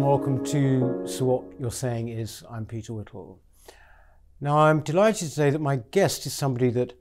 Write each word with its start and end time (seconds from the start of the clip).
And 0.00 0.08
welcome 0.08 0.42
to 0.46 1.02
So 1.06 1.26
What 1.26 1.60
You're 1.60 1.70
Saying 1.70 2.08
Is. 2.08 2.42
I'm 2.50 2.64
Peter 2.64 2.94
Whittle. 2.94 3.38
Now, 4.40 4.56
I'm 4.56 4.80
delighted 4.80 5.28
to 5.28 5.34
say 5.34 5.50
that 5.50 5.60
my 5.60 5.76
guest 5.76 6.24
is 6.24 6.32
somebody 6.32 6.70
that, 6.70 6.94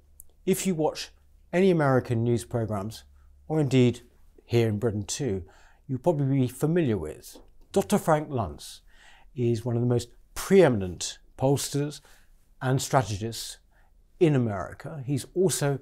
if 0.45 0.67
you 0.67 0.75
watch 0.75 1.11
any 1.53 1.71
American 1.71 2.25
news 2.25 2.43
programs, 2.43 3.05
or 3.47 3.61
indeed 3.61 4.01
here 4.43 4.67
in 4.67 4.79
Britain 4.79 5.03
too, 5.03 5.45
you'll 5.87 5.99
probably 5.99 6.41
be 6.41 6.49
familiar 6.49 6.97
with. 6.97 7.37
Dr. 7.71 7.97
Frank 7.97 8.27
Luntz 8.27 8.81
is 9.33 9.63
one 9.63 9.77
of 9.77 9.81
the 9.81 9.87
most 9.87 10.09
preeminent 10.35 11.19
pollsters 11.37 12.01
and 12.61 12.81
strategists 12.81 13.59
in 14.19 14.35
America. 14.35 15.01
He's 15.05 15.25
also 15.33 15.79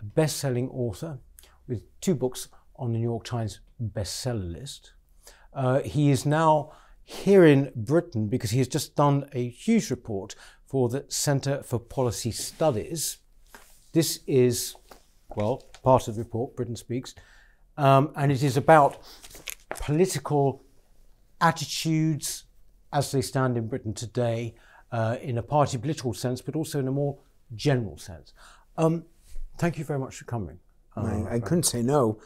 a 0.00 0.04
best 0.04 0.36
selling 0.36 0.68
author 0.68 1.18
with 1.66 1.82
two 2.00 2.14
books 2.14 2.46
on 2.76 2.92
the 2.92 2.98
New 3.00 3.08
York 3.08 3.24
Times 3.24 3.58
bestseller 3.82 4.52
list. 4.52 4.92
Uh, 5.52 5.80
he 5.80 6.10
is 6.10 6.24
now 6.24 6.72
here 7.04 7.44
in 7.44 7.72
Britain 7.74 8.28
because 8.28 8.50
he 8.50 8.58
has 8.58 8.68
just 8.68 8.94
done 8.94 9.28
a 9.32 9.48
huge 9.48 9.90
report 9.90 10.34
for 10.64 10.88
the 10.88 11.04
Centre 11.08 11.62
for 11.62 11.78
Policy 11.78 12.30
Studies. 12.30 13.18
This 13.92 14.20
is, 14.26 14.76
well, 15.34 15.64
part 15.82 16.06
of 16.06 16.14
the 16.14 16.22
report, 16.22 16.54
Britain 16.54 16.76
Speaks, 16.76 17.14
um, 17.76 18.12
and 18.14 18.30
it 18.30 18.42
is 18.42 18.56
about 18.56 18.98
political 19.80 20.62
attitudes 21.40 22.44
as 22.92 23.10
they 23.10 23.22
stand 23.22 23.56
in 23.56 23.66
Britain 23.66 23.94
today 23.94 24.54
uh, 24.92 25.16
in 25.20 25.38
a 25.38 25.42
party 25.42 25.78
political 25.78 26.14
sense, 26.14 26.40
but 26.40 26.54
also 26.54 26.78
in 26.78 26.86
a 26.88 26.92
more 26.92 27.18
general 27.56 27.96
sense. 27.98 28.32
Um, 28.76 29.04
thank 29.58 29.78
you 29.78 29.84
very 29.84 29.98
much 29.98 30.16
for 30.16 30.24
coming. 30.24 30.58
Uh, 30.96 31.24
I, 31.28 31.34
I 31.34 31.40
couldn't 31.40 31.64
say 31.64 31.82
no. 31.82 32.20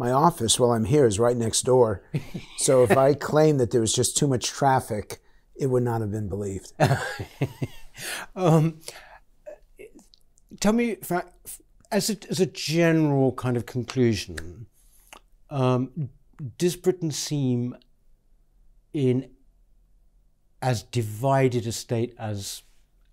My 0.00 0.12
office, 0.12 0.58
while 0.58 0.72
I'm 0.72 0.86
here, 0.86 1.04
is 1.04 1.18
right 1.18 1.36
next 1.36 1.60
door. 1.60 2.02
so 2.56 2.82
if 2.82 2.96
I 2.96 3.12
claim 3.12 3.58
that 3.58 3.70
there 3.70 3.82
was 3.82 3.92
just 3.92 4.16
too 4.16 4.26
much 4.26 4.46
traffic, 4.46 5.20
it 5.54 5.66
would 5.66 5.82
not 5.82 6.00
have 6.00 6.10
been 6.10 6.26
believed. 6.26 6.72
um, 8.34 8.80
tell 10.58 10.72
me, 10.72 10.96
as 11.92 12.08
a, 12.08 12.16
as 12.30 12.40
a 12.40 12.46
general 12.46 13.32
kind 13.32 13.58
of 13.58 13.66
conclusion, 13.66 14.68
um, 15.50 16.08
does 16.56 16.76
Britain 16.76 17.10
seem 17.10 17.76
in 18.94 19.28
as 20.62 20.82
divided 20.82 21.66
a 21.66 21.72
state 21.72 22.14
as 22.18 22.62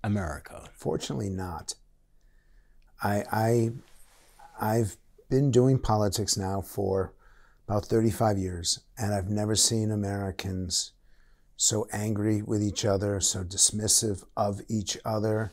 America? 0.06 0.70
Fortunately, 0.74 1.30
not. 1.30 1.74
I, 3.04 3.26
I 3.30 3.72
I've 4.58 4.96
been 5.30 5.52
doing 5.52 5.78
politics 5.78 6.38
now 6.38 6.62
for 6.62 7.14
about 7.68 7.86
35 7.86 8.38
years, 8.38 8.80
and 8.98 9.14
I've 9.14 9.30
never 9.30 9.56
seen 9.56 9.92
Americans 9.92 10.94
so 11.58 11.88
angry 11.92 12.42
with 12.42 12.64
each 12.64 12.86
other, 12.86 13.20
so 13.20 13.44
dismissive 13.44 14.24
of 14.38 14.62
each 14.70 14.98
other. 15.04 15.52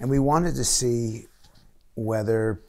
And 0.00 0.08
we 0.08 0.18
wanted 0.18 0.54
to 0.54 0.64
see 0.64 1.26
whether 1.94 2.62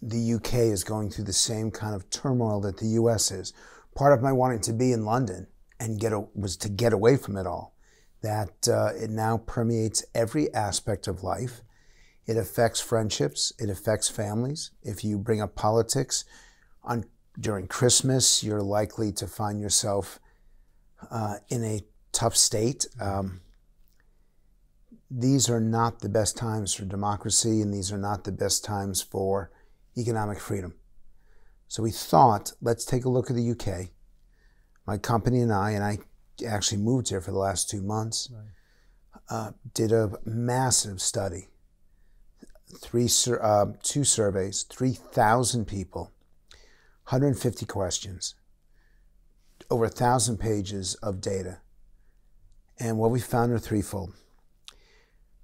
the 0.00 0.34
UK 0.34 0.54
is 0.54 0.84
going 0.84 1.10
through 1.10 1.24
the 1.24 1.32
same 1.32 1.70
kind 1.70 1.94
of 1.94 2.08
turmoil 2.10 2.60
that 2.60 2.78
the 2.78 2.86
US 2.86 3.30
is. 3.30 3.52
Part 3.94 4.12
of 4.12 4.22
my 4.22 4.32
wanting 4.32 4.60
to 4.62 4.72
be 4.72 4.92
in 4.92 5.04
London 5.04 5.46
and 5.78 6.00
get 6.00 6.12
a, 6.12 6.20
was 6.34 6.56
to 6.58 6.68
get 6.68 6.92
away 6.92 7.16
from 7.16 7.36
it 7.36 7.46
all. 7.46 7.74
That 8.22 8.68
uh, 8.68 8.92
it 8.96 9.10
now 9.10 9.38
permeates 9.38 10.04
every 10.14 10.52
aspect 10.52 11.06
of 11.06 11.22
life. 11.22 11.62
It 12.28 12.36
affects 12.36 12.78
friendships. 12.78 13.54
It 13.58 13.70
affects 13.70 14.10
families. 14.10 14.70
If 14.82 15.02
you 15.02 15.16
bring 15.18 15.40
up 15.40 15.54
politics 15.54 16.26
on 16.84 17.06
during 17.40 17.66
Christmas, 17.66 18.44
you're 18.44 18.62
likely 18.62 19.12
to 19.12 19.26
find 19.26 19.58
yourself 19.58 20.20
uh, 21.10 21.36
in 21.48 21.64
a 21.64 21.80
tough 22.12 22.36
state. 22.36 22.86
Um, 23.00 23.40
these 25.10 25.48
are 25.48 25.60
not 25.60 26.00
the 26.00 26.10
best 26.10 26.36
times 26.36 26.74
for 26.74 26.84
democracy, 26.84 27.62
and 27.62 27.72
these 27.72 27.90
are 27.90 27.98
not 27.98 28.24
the 28.24 28.32
best 28.32 28.62
times 28.62 29.00
for 29.00 29.50
economic 29.96 30.38
freedom. 30.38 30.74
So 31.66 31.82
we 31.82 31.90
thought, 31.90 32.52
let's 32.60 32.84
take 32.84 33.06
a 33.06 33.08
look 33.08 33.30
at 33.30 33.36
the 33.36 33.50
UK. 33.52 33.88
My 34.86 34.98
company 34.98 35.40
and 35.40 35.52
I, 35.52 35.70
and 35.70 35.82
I 35.82 35.98
actually 36.46 36.82
moved 36.82 37.08
here 37.08 37.22
for 37.22 37.30
the 37.30 37.38
last 37.38 37.70
two 37.70 37.80
months, 37.80 38.30
right. 38.30 38.44
uh, 39.30 39.52
did 39.72 39.92
a 39.92 40.12
massive 40.26 41.00
study 41.00 41.48
three 42.76 43.08
uh, 43.40 43.66
two 43.82 44.04
surveys, 44.04 44.64
3,000 44.64 45.66
people, 45.66 46.12
150 47.08 47.66
questions, 47.66 48.34
over 49.70 49.86
a 49.86 49.90
thousand 49.90 50.38
pages 50.38 50.94
of 50.96 51.20
data. 51.20 51.60
And 52.78 52.98
what 52.98 53.10
we 53.10 53.20
found 53.20 53.52
are 53.52 53.58
threefold. 53.58 54.14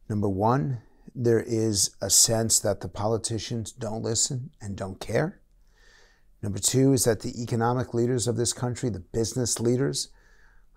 Number 0.08 0.28
one, 0.28 0.82
there 1.14 1.40
is 1.40 1.96
a 2.00 2.10
sense 2.10 2.58
that 2.60 2.80
the 2.80 2.88
politicians 2.88 3.72
don't 3.72 4.02
listen 4.02 4.50
and 4.60 4.76
don't 4.76 5.00
care. 5.00 5.40
Number 6.42 6.58
two 6.58 6.92
is 6.92 7.04
that 7.04 7.20
the 7.20 7.42
economic 7.42 7.94
leaders 7.94 8.28
of 8.28 8.36
this 8.36 8.52
country, 8.52 8.90
the 8.90 9.00
business 9.00 9.58
leaders, 9.60 10.08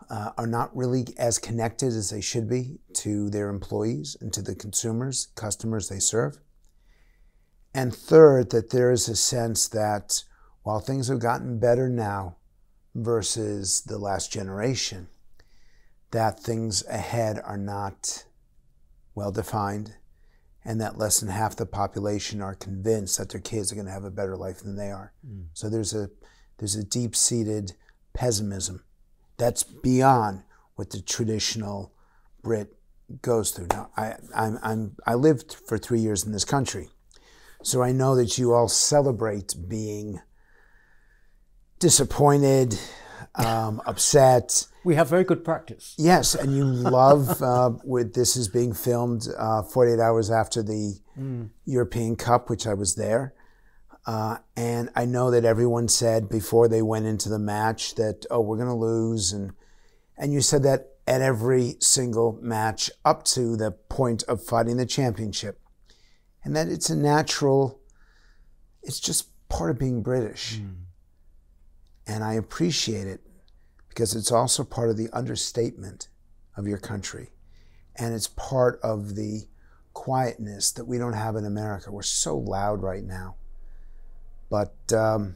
uh, 0.10 0.32
are 0.38 0.48
not 0.48 0.76
really 0.76 1.06
as 1.18 1.40
connected 1.40 1.88
as 1.88 2.10
they 2.10 2.22
should 2.22 2.50
be 2.50 2.80
to 2.94 3.30
their 3.30 3.50
employees 3.50 4.16
and 4.22 4.32
to 4.34 4.42
the 4.42 4.56
consumers, 4.56 5.28
customers 5.36 5.90
they 5.90 6.00
serve. 6.00 6.40
And 7.74 7.94
third, 7.94 8.50
that 8.52 8.72
there 8.72 8.92
is 8.92 9.08
a 9.08 9.16
sense 9.16 9.68
that 9.68 10.24
while 10.64 10.80
things 10.80 11.10
have 11.10 11.20
gotten 11.20 11.60
better 11.60 11.90
now 11.90 12.38
versus 12.96 13.82
the 13.82 13.98
last 13.98 14.32
generation, 14.32 15.08
that 16.12 16.40
things 16.40 16.86
ahead 16.88 17.40
are 17.44 17.58
not 17.58 18.26
well 19.14 19.32
defined 19.32 19.96
and 20.68 20.82
that 20.82 20.98
less 20.98 21.20
than 21.20 21.30
half 21.30 21.56
the 21.56 21.66
population 21.66 22.42
are 22.42 22.54
convinced 22.54 23.18
that 23.18 23.30
their 23.30 23.42
kids 23.42 23.72
are 23.72 23.76
going 23.76 23.88
to 23.88 23.92
have 23.94 24.04
a 24.04 24.12
better 24.12 24.36
life 24.36 24.60
than 24.60 24.76
they 24.76 24.92
are. 24.92 25.14
Mm. 25.26 25.46
So 25.54 25.70
there's 25.70 25.94
a 25.94 26.10
there's 26.58 26.76
a 26.76 26.84
deep-seated 26.84 27.74
pessimism 28.14 28.84
that's 29.38 29.64
beyond 29.64 30.44
what 30.76 30.92
the 30.92 31.02
traditional 31.02 31.94
Brit 32.44 32.74
goes 33.22 33.52
through. 33.52 33.68
Now, 33.72 33.90
I, 33.96 34.16
I'm, 34.36 34.60
I'm, 34.62 34.96
I 35.06 35.14
lived 35.16 35.54
for 35.54 35.78
three 35.78 36.00
years 36.00 36.26
in 36.26 36.32
this 36.32 36.46
country, 36.46 36.90
so 37.64 37.82
I 37.82 37.92
know 37.92 38.16
that 38.16 38.38
you 38.38 38.54
all 38.54 38.68
celebrate 38.68 39.56
being 39.68 40.20
disappointed, 41.80 42.80
um, 43.36 43.82
upset. 43.86 44.68
We 44.84 44.96
have 44.96 45.10
very 45.10 45.24
good 45.24 45.44
practice. 45.44 45.96
Yes, 45.98 46.36
and 46.36 46.56
you 46.56 46.64
love 46.66 47.42
uh, 47.42 47.72
with 47.84 48.14
this 48.14 48.36
is 48.36 48.48
being 48.48 48.74
filmed 48.74 49.28
uh, 49.38 49.64
48 49.64 50.00
hours 50.00 50.32
after 50.32 50.62
the 50.62 51.00
mm. 51.18 51.50
European 51.66 52.16
Cup, 52.16 52.50
which 52.50 52.68
I 52.68 52.74
was 52.74 52.96
there. 52.96 53.34
Uh, 54.08 54.38
and 54.56 54.90
I 54.96 55.04
know 55.04 55.30
that 55.32 55.44
everyone 55.44 55.90
said 55.90 56.30
before 56.30 56.70
they 56.70 56.82
went 56.82 57.06
into 57.06 57.28
the 57.28 57.38
match 57.38 57.96
that, 57.96 58.26
oh, 58.32 58.40
we're 58.40 58.56
going 58.56 58.70
to 58.70 58.74
lose. 58.74 59.34
And, 59.34 59.52
and 60.18 60.32
you 60.32 60.40
said 60.40 60.64
that 60.64 60.94
at 61.06 61.22
every 61.22 61.76
single 61.82 62.40
match 62.42 62.90
up 63.04 63.26
to 63.26 63.58
the 63.58 63.72
point 63.72 64.24
of 64.24 64.42
fighting 64.42 64.78
the 64.78 64.86
championship. 64.86 65.60
And 66.42 66.56
that 66.56 66.70
it's 66.70 66.90
a 66.90 66.96
natural, 66.96 67.82
it's 68.82 69.02
just 69.02 69.28
part 69.50 69.72
of 69.72 69.80
being 69.80 70.02
British. 70.02 70.60
Mm. 70.60 70.76
And 72.08 72.24
I 72.24 72.36
appreciate 72.36 73.08
it 73.08 73.20
because 73.90 74.16
it's 74.16 74.32
also 74.32 74.64
part 74.64 74.90
of 74.90 74.96
the 74.96 75.10
understatement 75.12 76.08
of 76.56 76.66
your 76.66 76.78
country. 76.78 77.32
And 77.98 78.14
it's 78.14 78.28
part 78.28 78.80
of 78.82 79.16
the 79.16 79.48
quietness 79.94 80.72
that 80.72 80.86
we 80.86 80.98
don't 80.98 81.12
have 81.12 81.36
in 81.36 81.44
America. 81.44 81.92
We're 81.92 82.04
so 82.04 82.38
loud 82.38 82.82
right 82.82 83.04
now. 83.04 83.36
But 84.50 84.76
um, 84.94 85.36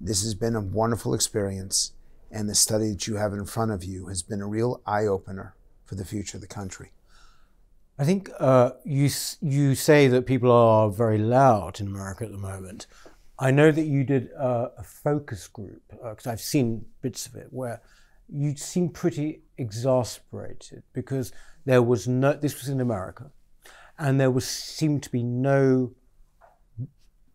this 0.00 0.22
has 0.22 0.34
been 0.34 0.56
a 0.56 0.60
wonderful 0.60 1.14
experience, 1.14 1.92
and 2.30 2.48
the 2.48 2.54
study 2.54 2.90
that 2.90 3.06
you 3.06 3.16
have 3.16 3.32
in 3.32 3.46
front 3.46 3.70
of 3.70 3.84
you 3.84 4.06
has 4.06 4.22
been 4.22 4.40
a 4.40 4.46
real 4.46 4.80
eye 4.86 5.06
opener 5.06 5.54
for 5.84 5.94
the 5.94 6.04
future 6.04 6.36
of 6.36 6.40
the 6.40 6.46
country. 6.46 6.92
I 7.98 8.04
think 8.04 8.28
uh, 8.40 8.72
you 8.84 9.08
you 9.40 9.74
say 9.76 10.08
that 10.08 10.26
people 10.26 10.50
are 10.50 10.90
very 10.90 11.18
loud 11.18 11.80
in 11.80 11.86
America 11.86 12.24
at 12.24 12.32
the 12.32 12.38
moment. 12.38 12.86
I 13.38 13.50
know 13.50 13.70
that 13.70 13.84
you 13.84 14.04
did 14.04 14.30
uh, 14.32 14.68
a 14.76 14.82
focus 14.82 15.46
group 15.48 15.82
because 15.88 16.26
uh, 16.26 16.30
I've 16.30 16.40
seen 16.40 16.86
bits 17.02 17.26
of 17.26 17.36
it 17.36 17.48
where 17.50 17.80
you 18.28 18.56
seem 18.56 18.88
pretty 18.88 19.42
exasperated 19.58 20.82
because 20.92 21.32
there 21.64 21.82
was 21.82 22.08
no. 22.08 22.32
This 22.32 22.58
was 22.60 22.68
in 22.68 22.80
America, 22.80 23.30
and 23.96 24.20
there 24.20 24.30
was 24.30 24.46
seemed 24.46 25.04
to 25.04 25.10
be 25.10 25.22
no 25.22 25.92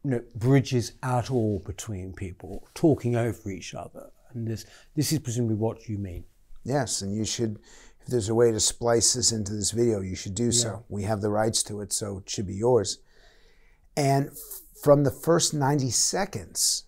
you 0.04 0.12
know, 0.12 0.24
bridges 0.36 0.94
at 1.04 1.30
all 1.30 1.62
between 1.66 2.14
people, 2.14 2.68
talking 2.74 3.16
over 3.16 3.50
each 3.50 3.74
other. 3.74 4.12
And 4.34 4.48
this, 4.48 4.66
this 4.96 5.12
is 5.12 5.20
presumably 5.20 5.56
what 5.56 5.88
you 5.90 5.98
mean. 5.98 6.24
Yes, 6.64 7.02
and 7.02 7.16
you 7.16 7.26
should, 7.26 7.60
if 8.02 8.08
there's 8.08 8.30
a 8.30 8.36
way 8.36 8.52
to 8.52 8.60
splice 8.60 9.14
this 9.14 9.32
into 9.32 9.54
this 9.54 9.72
video, 9.72 10.02
you 10.02 10.16
should 10.16 10.36
do 10.36 10.46
yeah. 10.46 10.52
so. 10.52 10.86
We 10.88 11.04
have 11.04 11.22
the 11.22 11.30
rights 11.30 11.64
to 11.64 11.82
it, 11.82 11.92
so 11.92 12.20
it 12.20 12.30
should 12.30 12.48
be 12.48 12.56
yours. 12.56 13.00
And 13.98 14.32
from 14.82 15.04
the 15.04 15.12
first 15.12 15.54
90 15.54 15.90
seconds, 15.90 16.86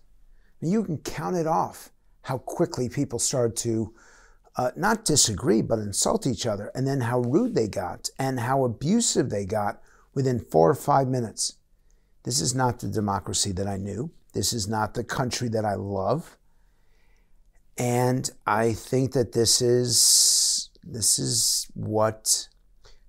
you 0.60 0.84
can 0.84 0.98
count 0.98 1.36
it 1.36 1.46
off 1.46 1.90
how 2.22 2.38
quickly 2.38 2.88
people 2.88 3.18
started 3.18 3.56
to 3.56 3.92
uh, 4.56 4.70
not 4.76 5.04
disagree, 5.04 5.62
but 5.62 5.78
insult 5.78 6.26
each 6.26 6.46
other, 6.46 6.70
and 6.74 6.86
then 6.86 7.00
how 7.00 7.20
rude 7.20 7.54
they 7.54 7.68
got 7.68 8.08
and 8.18 8.40
how 8.40 8.64
abusive 8.64 9.30
they 9.30 9.44
got 9.44 9.80
within 10.14 10.38
four 10.38 10.70
or 10.70 10.74
five 10.74 11.08
minutes. 11.08 11.56
This 12.24 12.40
is 12.40 12.54
not 12.54 12.80
the 12.80 12.88
democracy 12.88 13.52
that 13.52 13.66
I 13.66 13.76
knew. 13.76 14.10
This 14.32 14.52
is 14.52 14.68
not 14.68 14.94
the 14.94 15.04
country 15.04 15.48
that 15.48 15.64
I 15.64 15.74
love. 15.74 16.36
And 17.76 18.30
I 18.46 18.72
think 18.72 19.12
that 19.12 19.32
this 19.32 19.60
is 19.62 20.70
this 20.84 21.18
is 21.18 21.66
what 21.74 22.48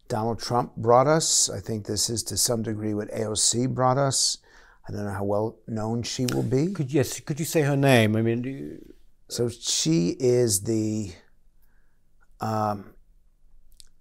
Donald 0.07 0.39
Trump 0.39 0.75
brought 0.75 1.07
us. 1.07 1.49
I 1.49 1.59
think 1.59 1.85
this 1.85 2.09
is 2.09 2.23
to 2.23 2.37
some 2.37 2.63
degree 2.63 2.93
what 2.93 3.09
AOC 3.09 3.73
brought 3.73 3.97
us. 3.97 4.37
I 4.87 4.91
don't 4.91 5.05
know 5.05 5.11
how 5.11 5.23
well 5.23 5.57
known 5.67 6.03
she 6.03 6.25
will 6.25 6.43
be. 6.43 6.73
Could 6.73 6.91
yes, 6.91 7.19
could 7.19 7.39
you 7.39 7.45
say 7.45 7.61
her 7.61 7.77
name? 7.77 8.15
I 8.15 8.21
mean, 8.21 8.43
you... 8.43 8.93
so 9.29 9.49
she 9.49 10.15
is 10.19 10.61
the 10.61 11.13
um, 12.41 12.93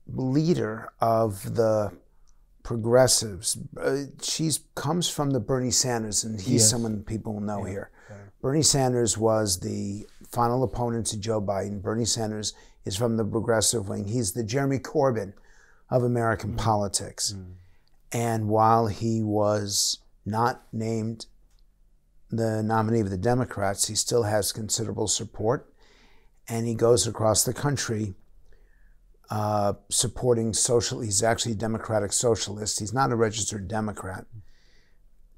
leader 0.07 0.93
of 1.01 1.55
the 1.55 1.93
progressives. 2.63 3.59
Uh, 3.81 4.05
she 4.23 4.51
comes 4.75 5.09
from 5.09 5.31
the 5.31 5.41
Bernie 5.41 5.71
Sanders, 5.71 6.25
and 6.25 6.41
he's 6.41 6.63
yes. 6.63 6.71
someone 6.71 7.03
people 7.03 7.41
know 7.41 7.65
yeah. 7.65 7.71
here. 7.71 7.91
Bernie 8.41 8.63
Sanders 8.63 9.17
was 9.17 9.61
the 9.61 10.05
final 10.29 10.65
opponent 10.65 11.07
to 11.07 11.19
Joe 11.19 11.41
Biden. 11.41 11.81
Bernie 11.81 12.05
Sanders 12.05 12.55
is 12.85 12.97
from 12.97 13.17
the 13.17 13.25
progressive 13.25 13.89
wing. 13.89 14.09
He's 14.09 14.33
the 14.33 14.43
Jeremy 14.43 14.81
Corbyn 14.81 15.33
of 15.89 16.03
American 16.03 16.55
mm. 16.55 16.59
politics. 16.59 17.35
Mm. 17.37 17.53
And 18.13 18.49
while 18.49 18.89
he 18.89 19.23
was 19.23 19.99
not 20.27 20.63
named 20.73 21.27
the 22.31 22.63
nominee 22.63 23.01
of 23.01 23.11
the 23.11 23.17
Democrats, 23.17 23.87
he 23.87 23.95
still 23.95 24.25
has 24.25 24.53
considerable 24.53 25.07
support. 25.07 25.73
And 26.49 26.67
he 26.67 26.75
goes 26.75 27.07
across 27.07 27.45
the 27.45 27.55
country 27.55 28.15
uh, 29.33 29.73
supporting 29.89 30.53
social. 30.53 31.01
He's 31.01 31.23
actually 31.23 31.53
a 31.53 31.55
democratic 31.55 32.13
socialist. 32.13 32.81
He's 32.81 32.93
not 32.93 33.13
a 33.13 33.17
registered 33.17 33.67
Democrat. 33.67 34.27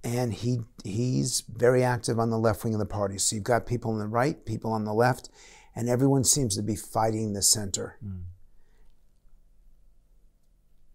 And 0.03 0.35
he 0.35 0.63
he's 0.83 1.45
very 1.49 1.85
active 1.85 2.19
on 2.19 2.31
the 2.31 2.39
left 2.39 2.65
wing 2.65 2.75
of 2.75 2.81
the 2.81 2.87
party. 2.87 3.19
So 3.19 3.37
you've 3.37 3.45
got 3.45 3.67
people 3.67 3.93
on 3.93 4.01
the 4.01 4.09
right, 4.09 4.45
people 4.45 4.73
on 4.73 4.85
the 4.85 4.93
left, 4.93 5.31
and 5.77 5.89
everyone 5.89 6.25
seems 6.25 6.57
to 6.57 6.63
be 6.63 6.75
fighting 6.75 7.35
the 7.35 7.41
center. 7.41 7.97
Mm. 8.05 8.25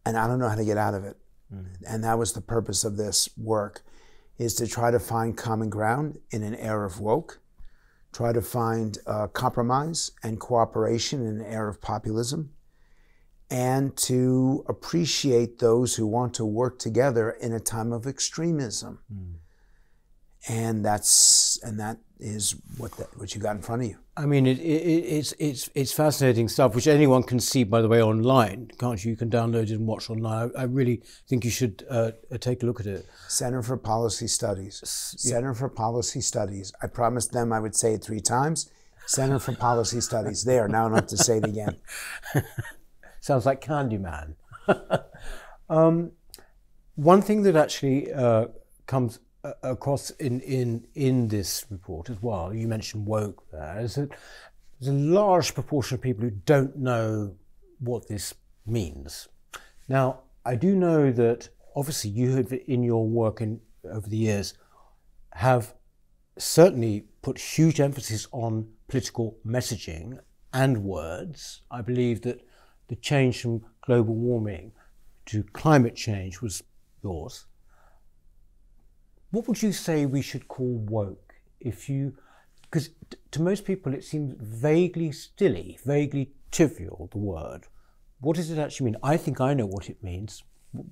And 0.05 0.17
I 0.17 0.27
don't 0.27 0.39
know 0.39 0.49
how 0.49 0.55
to 0.55 0.65
get 0.65 0.77
out 0.77 0.93
of 0.93 1.05
it. 1.05 1.15
Mm. 1.53 1.67
And 1.87 2.03
that 2.03 2.19
was 2.19 2.33
the 2.33 2.41
purpose 2.41 2.83
of 2.83 2.97
this 2.97 3.29
work, 3.37 3.81
is 4.37 4.55
to 4.55 4.67
try 4.67 4.91
to 4.91 4.99
find 4.99 5.37
common 5.37 5.69
ground 5.69 6.19
in 6.31 6.43
an 6.43 6.55
era 6.55 6.85
of 6.85 6.99
woke, 6.99 7.39
try 8.11 8.33
to 8.33 8.41
find 8.41 8.97
uh, 9.07 9.27
compromise 9.27 10.11
and 10.21 10.37
cooperation 10.37 11.25
in 11.25 11.39
an 11.39 11.45
era 11.45 11.69
of 11.69 11.79
populism, 11.79 12.51
and 13.49 13.95
to 13.97 14.63
appreciate 14.67 15.59
those 15.59 15.95
who 15.95 16.05
want 16.05 16.33
to 16.35 16.45
work 16.45 16.77
together 16.77 17.31
in 17.31 17.53
a 17.53 17.59
time 17.59 17.91
of 17.91 18.05
extremism. 18.05 18.99
Mm. 19.11 19.33
And 20.47 20.85
that's 20.85 21.59
and 21.63 21.79
that 21.79 21.97
is 22.19 22.55
what 22.77 22.91
the, 22.93 23.03
what 23.15 23.33
you 23.35 23.41
got 23.41 23.55
in 23.55 23.61
front 23.61 23.81
of 23.83 23.89
you. 23.89 23.97
I 24.15 24.25
mean, 24.25 24.45
it, 24.47 24.59
it, 24.59 24.61
it's 24.61 25.33
it's 25.37 25.69
it's 25.75 25.91
fascinating 25.91 26.47
stuff, 26.47 26.75
which 26.75 26.87
anyone 26.87 27.23
can 27.23 27.39
see, 27.39 27.63
by 27.63 27.81
the 27.81 27.87
way, 27.89 28.01
online, 28.01 28.71
can't 28.79 29.03
you? 29.03 29.11
You 29.11 29.17
can 29.17 29.29
download 29.29 29.63
it 29.63 29.71
and 29.71 29.85
watch 29.85 30.09
online. 30.09 30.51
I, 30.55 30.61
I 30.61 30.63
really 30.63 31.01
think 31.27 31.43
you 31.43 31.51
should 31.51 31.85
uh, 31.89 32.11
take 32.39 32.63
a 32.63 32.65
look 32.65 32.79
at 32.79 32.85
it. 32.85 33.05
Center 33.27 33.61
for 33.61 33.77
Policy 33.77 34.27
Studies. 34.27 35.15
Yeah. 35.23 35.31
Center 35.31 35.53
for 35.53 35.69
Policy 35.69 36.21
Studies. 36.21 36.71
I 36.81 36.87
promised 36.87 37.31
them 37.33 37.51
I 37.51 37.59
would 37.59 37.75
say 37.75 37.93
it 37.93 38.03
three 38.03 38.21
times. 38.21 38.71
Center 39.07 39.39
for 39.39 39.53
Policy 39.53 40.01
Studies. 40.01 40.43
There. 40.43 40.67
Now 40.67 40.85
I 40.85 40.89
don't 40.89 40.95
have 40.95 41.07
to 41.07 41.17
say 41.17 41.37
it 41.37 41.45
again. 41.45 41.77
Sounds 43.19 43.45
like 43.45 43.61
Candyman. 43.61 44.35
um, 45.69 46.11
one 46.95 47.21
thing 47.21 47.43
that 47.43 47.55
actually 47.55 48.11
uh, 48.13 48.47
comes 48.85 49.19
across 49.63 50.09
in, 50.11 50.41
in, 50.41 50.87
in 50.95 51.27
this 51.27 51.65
report 51.69 52.09
as 52.09 52.21
well, 52.21 52.53
you 52.53 52.67
mentioned 52.67 53.05
woke 53.05 53.43
there, 53.51 53.79
is 53.79 53.95
that 53.95 54.09
there's 54.79 54.93
a 54.93 54.97
large 54.97 55.53
proportion 55.53 55.95
of 55.95 56.01
people 56.01 56.23
who 56.23 56.31
don't 56.31 56.77
know 56.77 57.35
what 57.79 58.07
this 58.07 58.33
means. 58.65 59.27
Now, 59.87 60.21
I 60.45 60.55
do 60.55 60.75
know 60.75 61.11
that 61.11 61.49
obviously 61.75 62.11
you 62.11 62.35
have, 62.35 62.53
in 62.67 62.83
your 62.83 63.07
work 63.07 63.41
in, 63.41 63.61
over 63.89 64.07
the 64.07 64.17
years, 64.17 64.53
have 65.33 65.73
certainly 66.37 67.05
put 67.21 67.37
huge 67.37 67.79
emphasis 67.79 68.27
on 68.31 68.67
political 68.87 69.37
messaging 69.45 70.19
and 70.53 70.83
words. 70.83 71.61
I 71.69 71.81
believe 71.81 72.21
that 72.21 72.45
the 72.89 72.95
change 72.95 73.41
from 73.41 73.63
global 73.81 74.15
warming 74.15 74.71
to 75.27 75.43
climate 75.53 75.95
change 75.95 76.41
was 76.41 76.63
yours. 77.03 77.45
What 79.31 79.47
would 79.47 79.61
you 79.61 79.71
say 79.71 80.05
we 80.05 80.21
should 80.21 80.47
call 80.47 80.75
woke? 80.89 81.35
If 81.59 81.87
you, 81.87 82.15
because 82.63 82.89
to 83.31 83.41
most 83.41 83.63
people 83.63 83.93
it 83.93 84.03
seems 84.03 84.33
vaguely 84.39 85.11
stilly, 85.11 85.77
vaguely 85.85 86.31
trivial, 86.51 87.09
the 87.11 87.19
word. 87.19 87.67
What 88.21 88.35
does 88.35 88.49
it 88.49 88.57
actually 88.57 88.85
mean? 88.85 88.97
I 89.03 89.17
think 89.17 89.39
I 89.39 89.53
know 89.53 89.67
what 89.67 89.89
it 89.89 90.03
means, 90.03 90.43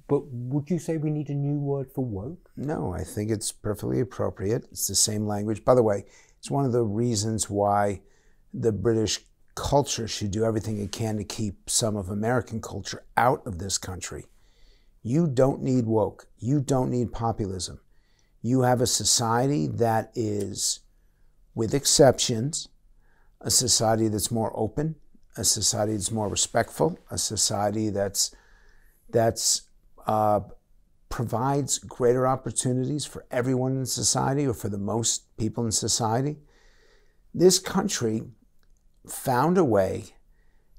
but 0.08 0.22
would 0.28 0.70
you 0.70 0.80
say 0.80 0.98
we 0.98 1.10
need 1.10 1.30
a 1.30 1.34
new 1.34 1.58
word 1.58 1.92
for 1.94 2.06
woke? 2.06 2.50
No, 2.56 2.94
I 2.94 3.04
think 3.04 3.32
it's 3.32 3.52
perfectly 3.52 4.00
appropriate. 4.00 4.66
It's 4.72 4.88
the 4.88 4.96
same 4.96 5.26
language. 5.26 5.66
By 5.66 5.76
the 5.76 5.84
way, 5.84 6.06
it's 6.38 6.52
one 6.52 6.66
of 6.66 6.72
the 6.72 6.84
reasons 6.84 7.50
why 7.50 8.02
the 8.54 8.72
British 8.72 9.26
culture 9.58 10.08
should 10.08 10.30
do 10.30 10.46
everything 10.46 10.80
it 10.80 10.92
can 10.92 11.18
to 11.18 11.24
keep 11.24 11.68
some 11.68 11.96
of 11.98 12.10
American 12.10 12.62
culture 12.62 13.04
out 13.18 13.46
of 13.48 13.58
this 13.58 13.80
country. 13.80 14.28
You 15.02 15.26
don't 15.26 15.64
need 15.64 15.88
woke. 15.88 16.28
You 16.38 16.62
don't 16.62 16.92
need 16.92 17.12
populism. 17.12 17.80
You 18.44 18.62
have 18.62 18.82
a 18.82 18.88
society 18.88 19.66
that 19.66 20.12
is, 20.14 20.82
with 21.56 21.74
exceptions, 21.74 22.70
a 23.42 23.50
society 23.50 24.08
that's 24.08 24.30
more 24.30 24.54
open, 24.56 24.96
a 25.36 25.44
society 25.44 25.94
that's 25.94 26.12
more 26.12 26.30
respectful, 26.30 27.00
a 27.10 27.18
society 27.18 27.90
that's 27.90 28.36
that's 29.10 29.64
uh, 30.06 30.42
provides 31.10 31.80
greater 31.80 32.28
opportunities 32.28 33.06
for 33.06 33.26
everyone 33.32 33.76
in 33.78 33.86
society 33.88 34.46
or 34.46 34.54
for 34.54 34.70
the 34.70 34.78
most 34.78 35.36
people 35.38 35.66
in 35.66 35.72
society. 35.72 36.38
This 37.34 37.58
country 37.58 38.22
found 39.12 39.58
a 39.58 39.64
way 39.64 40.06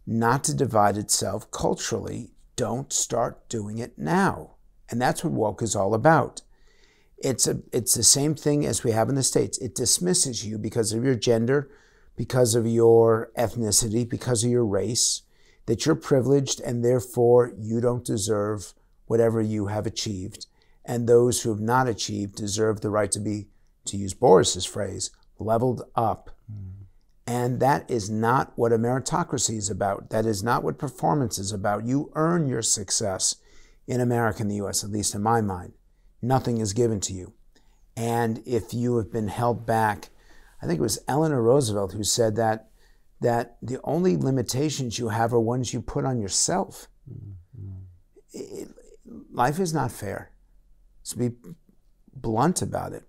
not 0.07 0.43
to 0.45 0.55
divide 0.55 0.97
itself 0.97 1.51
culturally, 1.51 2.31
don't 2.57 2.93
start 2.93 3.49
doing 3.49 3.79
it 3.79 3.99
now. 3.99 4.53
And 4.91 5.01
that's 5.01 5.23
what 5.23 5.33
woke 5.33 5.63
is 5.63 5.77
all 5.77 5.95
about. 5.95 6.43
It's, 7.19 7.47
a, 7.47 7.61
it's 7.73 7.95
the 7.95 8.03
same 8.03 8.35
thing 8.35 8.65
as 8.65 8.83
we 8.83 8.93
have 8.93 9.09
in 9.09 9.17
the 9.17 9.23
States. 9.23 9.59
It 9.59 9.75
dismisses 9.75 10.47
you 10.47 10.57
because 10.57 10.93
of 10.93 11.05
your 11.05 11.15
gender, 11.15 11.71
because 12.17 12.55
of 12.55 12.67
your 12.67 13.31
ethnicity, 13.37 14.09
because 14.09 14.45
of 14.45 14.51
your 14.51 14.65
race, 14.65 15.23
that 15.67 15.85
you're 15.85 15.95
privileged 15.95 16.61
and 16.61 16.85
therefore 16.85 17.53
you 17.59 17.81
don't 17.81 18.05
deserve 18.05 18.73
whatever 19.07 19.41
you 19.41 19.67
have 19.67 19.87
achieved. 19.87 20.47
And 20.85 21.07
those 21.07 21.43
who 21.43 21.51
have 21.51 21.61
not 21.61 21.87
achieved 21.87 22.37
deserve 22.37 22.81
the 22.81 22.91
right 22.91 23.13
to 23.13 23.21
be, 23.21 23.49
to 23.85 23.97
use 23.97 24.15
Boris's 24.15 24.65
phrase, 24.65 25.11
leveled 25.39 25.83
up. 25.95 26.31
Mm. 26.51 26.78
And 27.29 27.61
that 27.61 27.91
is 27.91 28.09
not 28.09 28.55
what 28.57 28.73
a 28.73 28.79
meritocracy 28.79 29.59
is 29.59 29.69
about. 29.69 30.09
That 30.09 30.25
is 30.25 30.43
not 30.43 30.65
what 30.65 30.79
performance 30.79 31.39
is 31.39 31.53
about. 31.53 31.85
You 31.85 32.11
earn 32.15 32.47
your 32.47 32.63
success 32.63 33.37
in 33.87 34.01
America 34.01 34.41
and 34.41 34.51
the 34.51 34.63
US, 34.63 34.83
at 34.83 34.91
least 34.91 35.15
in 35.15 35.23
my 35.23 35.43
mind. 35.43 35.75
Nothing 36.23 36.57
is 36.57 36.73
given 36.73 37.01
to 37.01 37.13
you. 37.13 37.35
And 37.95 38.43
if 38.47 38.73
you 38.73 38.97
have 38.97 39.13
been 39.13 39.29
held 39.29 39.67
back, 39.67 40.09
I 40.63 40.67
think 40.67 40.79
it 40.79 40.83
was 40.83 41.01
Eleanor 41.07 41.43
Roosevelt 41.43 41.93
who 41.93 42.03
said 42.03 42.35
that 42.37 42.71
that 43.21 43.59
the 43.61 43.79
only 43.85 44.17
limitations 44.17 44.99
you 44.99 45.09
have 45.09 45.35
are 45.35 45.41
ones 45.41 45.75
you 45.75 45.83
put 45.83 46.07
on 46.07 46.19
yourself. 46.19 46.89
Mm-hmm. 47.13 47.83
It, 48.33 48.69
life 49.31 49.59
is 49.59 49.75
not 49.75 49.93
fair. 49.93 50.31
To 51.05 51.19
be 51.19 51.33
blunt 52.15 52.63
about 52.63 52.95
it 52.95 53.08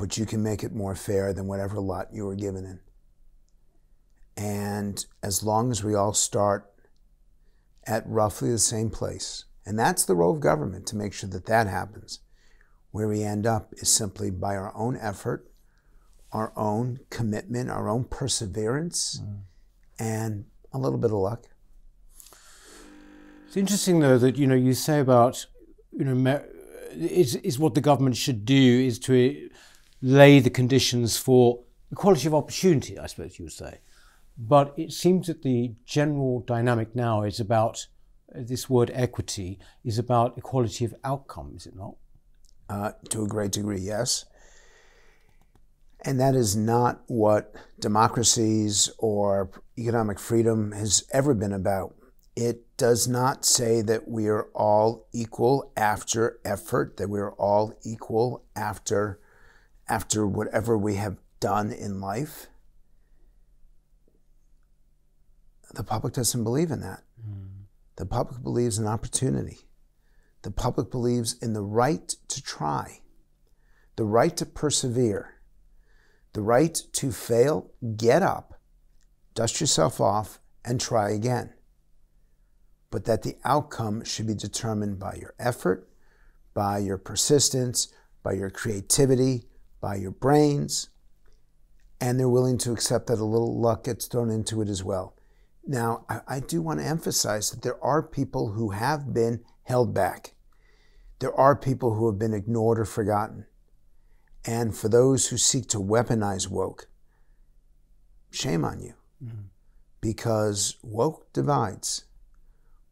but 0.00 0.16
you 0.16 0.24
can 0.24 0.42
make 0.42 0.64
it 0.64 0.72
more 0.72 0.94
fair 0.94 1.34
than 1.34 1.46
whatever 1.46 1.78
lot 1.78 2.08
you 2.10 2.24
were 2.24 2.34
given 2.34 2.64
in. 2.64 2.80
And 4.34 5.04
as 5.22 5.42
long 5.42 5.70
as 5.70 5.84
we 5.84 5.94
all 5.94 6.14
start 6.14 6.72
at 7.86 8.08
roughly 8.08 8.50
the 8.50 8.58
same 8.58 8.88
place, 8.88 9.44
and 9.66 9.78
that's 9.78 10.06
the 10.06 10.14
role 10.14 10.32
of 10.32 10.40
government 10.40 10.86
to 10.86 10.96
make 10.96 11.12
sure 11.12 11.28
that 11.28 11.44
that 11.46 11.66
happens, 11.66 12.20
where 12.92 13.06
we 13.06 13.22
end 13.22 13.46
up 13.46 13.74
is 13.76 13.90
simply 13.90 14.30
by 14.30 14.56
our 14.56 14.74
own 14.74 14.96
effort, 14.96 15.50
our 16.32 16.54
own 16.56 17.00
commitment, 17.10 17.68
our 17.68 17.86
own 17.86 18.04
perseverance, 18.04 19.20
mm. 19.22 19.40
and 19.98 20.46
a 20.72 20.78
little 20.78 20.98
bit 20.98 21.10
of 21.10 21.18
luck. 21.18 21.44
It's 23.46 23.56
interesting, 23.56 24.00
though, 24.00 24.16
that 24.16 24.36
you 24.36 24.46
know 24.46 24.54
you 24.54 24.72
say 24.72 25.00
about 25.00 25.44
you 25.92 26.06
know 26.06 26.42
is 26.92 27.34
is 27.36 27.58
what 27.58 27.74
the 27.74 27.80
government 27.80 28.16
should 28.16 28.46
do 28.46 28.54
is 28.54 28.98
to 29.00 29.50
lay 30.02 30.40
the 30.40 30.50
conditions 30.50 31.16
for 31.16 31.60
equality 31.92 32.26
of 32.26 32.34
opportunity, 32.34 32.98
I 32.98 33.06
suppose 33.06 33.38
you 33.38 33.46
would 33.46 33.52
say. 33.52 33.80
But 34.38 34.74
it 34.76 34.92
seems 34.92 35.26
that 35.26 35.42
the 35.42 35.74
general 35.84 36.40
dynamic 36.40 36.94
now 36.94 37.22
is 37.22 37.40
about 37.40 37.86
this 38.32 38.70
word 38.70 38.90
equity 38.94 39.58
is 39.84 39.98
about 39.98 40.38
equality 40.38 40.84
of 40.84 40.94
outcome, 41.04 41.54
is 41.56 41.66
it 41.66 41.76
not? 41.76 41.96
Uh, 42.68 42.92
to 43.08 43.24
a 43.24 43.28
great 43.28 43.52
degree, 43.52 43.80
yes. 43.80 44.24
And 46.04 46.18
that 46.20 46.34
is 46.34 46.56
not 46.56 47.02
what 47.08 47.54
democracies 47.78 48.88
or 48.98 49.50
economic 49.76 50.18
freedom 50.18 50.72
has 50.72 51.04
ever 51.12 51.34
been 51.34 51.52
about. 51.52 51.94
It 52.36 52.64
does 52.76 53.06
not 53.06 53.44
say 53.44 53.82
that 53.82 54.08
we 54.08 54.28
are 54.28 54.44
all 54.54 55.06
equal 55.12 55.72
after 55.76 56.38
effort, 56.44 56.96
that 56.96 57.10
we 57.10 57.18
are 57.18 57.32
all 57.32 57.74
equal 57.84 58.44
after, 58.56 59.19
after 59.90 60.26
whatever 60.26 60.78
we 60.78 60.94
have 60.94 61.18
done 61.40 61.72
in 61.72 62.00
life. 62.00 62.46
The 65.74 65.84
public 65.84 66.14
doesn't 66.14 66.44
believe 66.44 66.70
in 66.70 66.80
that. 66.80 67.02
Mm. 67.20 67.64
The 67.96 68.06
public 68.06 68.42
believes 68.42 68.78
in 68.78 68.86
opportunity. 68.86 69.58
The 70.42 70.50
public 70.50 70.90
believes 70.90 71.34
in 71.42 71.52
the 71.52 71.62
right 71.62 72.08
to 72.28 72.42
try, 72.42 73.00
the 73.96 74.04
right 74.04 74.34
to 74.38 74.46
persevere, 74.46 75.34
the 76.32 76.40
right 76.40 76.74
to 76.92 77.12
fail, 77.12 77.70
get 77.96 78.22
up, 78.22 78.58
dust 79.34 79.60
yourself 79.60 80.00
off, 80.00 80.38
and 80.64 80.80
try 80.80 81.10
again. 81.10 81.52
But 82.90 83.04
that 83.04 83.22
the 83.22 83.36
outcome 83.44 84.04
should 84.04 84.26
be 84.26 84.34
determined 84.34 84.98
by 84.98 85.16
your 85.20 85.34
effort, 85.38 85.88
by 86.54 86.78
your 86.78 86.98
persistence, 86.98 87.88
by 88.22 88.32
your 88.32 88.50
creativity, 88.50 89.44
by 89.80 89.96
your 89.96 90.10
brains, 90.10 90.90
and 92.00 92.18
they're 92.18 92.28
willing 92.28 92.58
to 92.58 92.72
accept 92.72 93.06
that 93.06 93.18
a 93.18 93.24
little 93.24 93.60
luck 93.60 93.84
gets 93.84 94.06
thrown 94.06 94.30
into 94.30 94.60
it 94.62 94.68
as 94.68 94.84
well. 94.84 95.16
Now, 95.66 96.04
I, 96.08 96.20
I 96.26 96.40
do 96.40 96.62
want 96.62 96.80
to 96.80 96.86
emphasize 96.86 97.50
that 97.50 97.62
there 97.62 97.82
are 97.84 98.02
people 98.02 98.52
who 98.52 98.70
have 98.70 99.12
been 99.12 99.44
held 99.62 99.94
back. 99.94 100.34
There 101.18 101.34
are 101.34 101.54
people 101.54 101.94
who 101.94 102.06
have 102.10 102.18
been 102.18 102.34
ignored 102.34 102.78
or 102.78 102.84
forgotten. 102.84 103.46
And 104.44 104.74
for 104.74 104.88
those 104.88 105.28
who 105.28 105.36
seek 105.36 105.68
to 105.68 105.78
weaponize 105.78 106.48
woke, 106.48 106.88
shame 108.30 108.64
on 108.64 108.80
you. 108.80 108.94
Mm-hmm. 109.22 109.42
Because 110.00 110.76
woke 110.82 111.30
divides. 111.34 112.04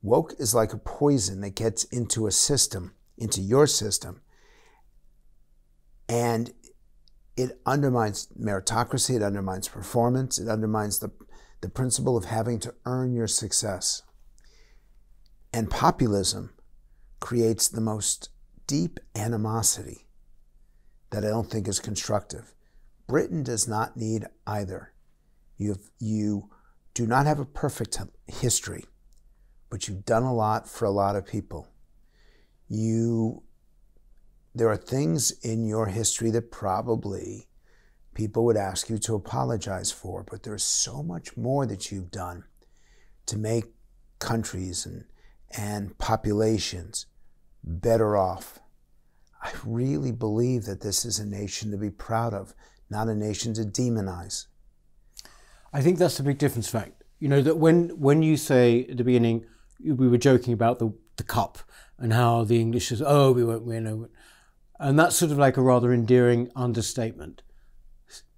Woke 0.02 0.34
is 0.38 0.54
like 0.54 0.74
a 0.74 0.78
poison 0.78 1.40
that 1.40 1.54
gets 1.54 1.84
into 1.84 2.26
a 2.26 2.30
system, 2.30 2.94
into 3.16 3.40
your 3.40 3.66
system, 3.66 4.20
and 6.08 6.52
it 7.38 7.60
undermines 7.64 8.26
meritocracy, 8.38 9.14
it 9.14 9.22
undermines 9.22 9.68
performance, 9.68 10.40
it 10.40 10.48
undermines 10.48 10.98
the, 10.98 11.12
the 11.60 11.68
principle 11.68 12.16
of 12.16 12.24
having 12.24 12.58
to 12.58 12.74
earn 12.84 13.12
your 13.12 13.28
success. 13.28 14.02
And 15.52 15.70
populism 15.70 16.52
creates 17.20 17.68
the 17.68 17.80
most 17.80 18.30
deep 18.66 18.98
animosity 19.14 20.08
that 21.10 21.24
I 21.24 21.28
don't 21.28 21.48
think 21.48 21.68
is 21.68 21.78
constructive. 21.78 22.54
Britain 23.06 23.44
does 23.44 23.68
not 23.68 23.96
need 23.96 24.26
either. 24.44 24.92
You, 25.56 25.70
have, 25.70 25.90
you 26.00 26.50
do 26.92 27.06
not 27.06 27.26
have 27.26 27.38
a 27.38 27.44
perfect 27.44 27.98
history, 28.26 28.84
but 29.70 29.86
you've 29.86 30.04
done 30.04 30.24
a 30.24 30.34
lot 30.34 30.68
for 30.68 30.86
a 30.86 30.90
lot 30.90 31.14
of 31.14 31.24
people. 31.24 31.68
You, 32.68 33.44
there 34.54 34.68
are 34.68 34.76
things 34.76 35.30
in 35.42 35.64
your 35.64 35.86
history 35.86 36.30
that 36.30 36.50
probably 36.50 37.48
people 38.14 38.44
would 38.44 38.56
ask 38.56 38.88
you 38.88 38.98
to 38.98 39.14
apologize 39.14 39.92
for, 39.92 40.24
but 40.28 40.42
there's 40.42 40.64
so 40.64 41.02
much 41.02 41.36
more 41.36 41.66
that 41.66 41.92
you've 41.92 42.10
done 42.10 42.44
to 43.26 43.38
make 43.38 43.64
countries 44.18 44.84
and, 44.84 45.04
and 45.56 45.96
populations 45.98 47.06
better 47.62 48.16
off 48.16 48.58
I 49.40 49.52
really 49.64 50.12
believe 50.12 50.64
that 50.64 50.80
this 50.80 51.04
is 51.04 51.18
a 51.18 51.26
nation 51.26 51.70
to 51.70 51.76
be 51.76 51.90
proud 51.90 52.34
of, 52.34 52.54
not 52.90 53.08
a 53.08 53.14
nation 53.14 53.54
to 53.54 53.62
demonize. 53.62 54.46
I 55.72 55.80
think 55.80 55.98
that's 55.98 56.18
a 56.18 56.24
big 56.24 56.38
difference, 56.38 56.68
fact. 56.68 57.04
You 57.20 57.28
know, 57.28 57.42
that 57.42 57.58
when, 57.58 57.88
when 57.90 58.22
you 58.22 58.36
say 58.36 58.86
at 58.90 58.96
the 58.96 59.04
beginning, 59.04 59.44
we 59.84 60.08
were 60.08 60.18
joking 60.18 60.52
about 60.52 60.78
the, 60.78 60.92
the 61.16 61.22
cup 61.22 61.58
and 61.98 62.12
how 62.12 62.44
the 62.44 62.60
English 62.60 62.88
says, 62.88 63.02
oh, 63.04 63.32
we 63.32 63.44
won't 63.44 63.64
win. 63.64 64.08
And 64.78 64.98
that's 64.98 65.16
sort 65.16 65.32
of 65.32 65.38
like 65.38 65.56
a 65.56 65.62
rather 65.62 65.92
endearing 65.92 66.50
understatement. 66.54 67.42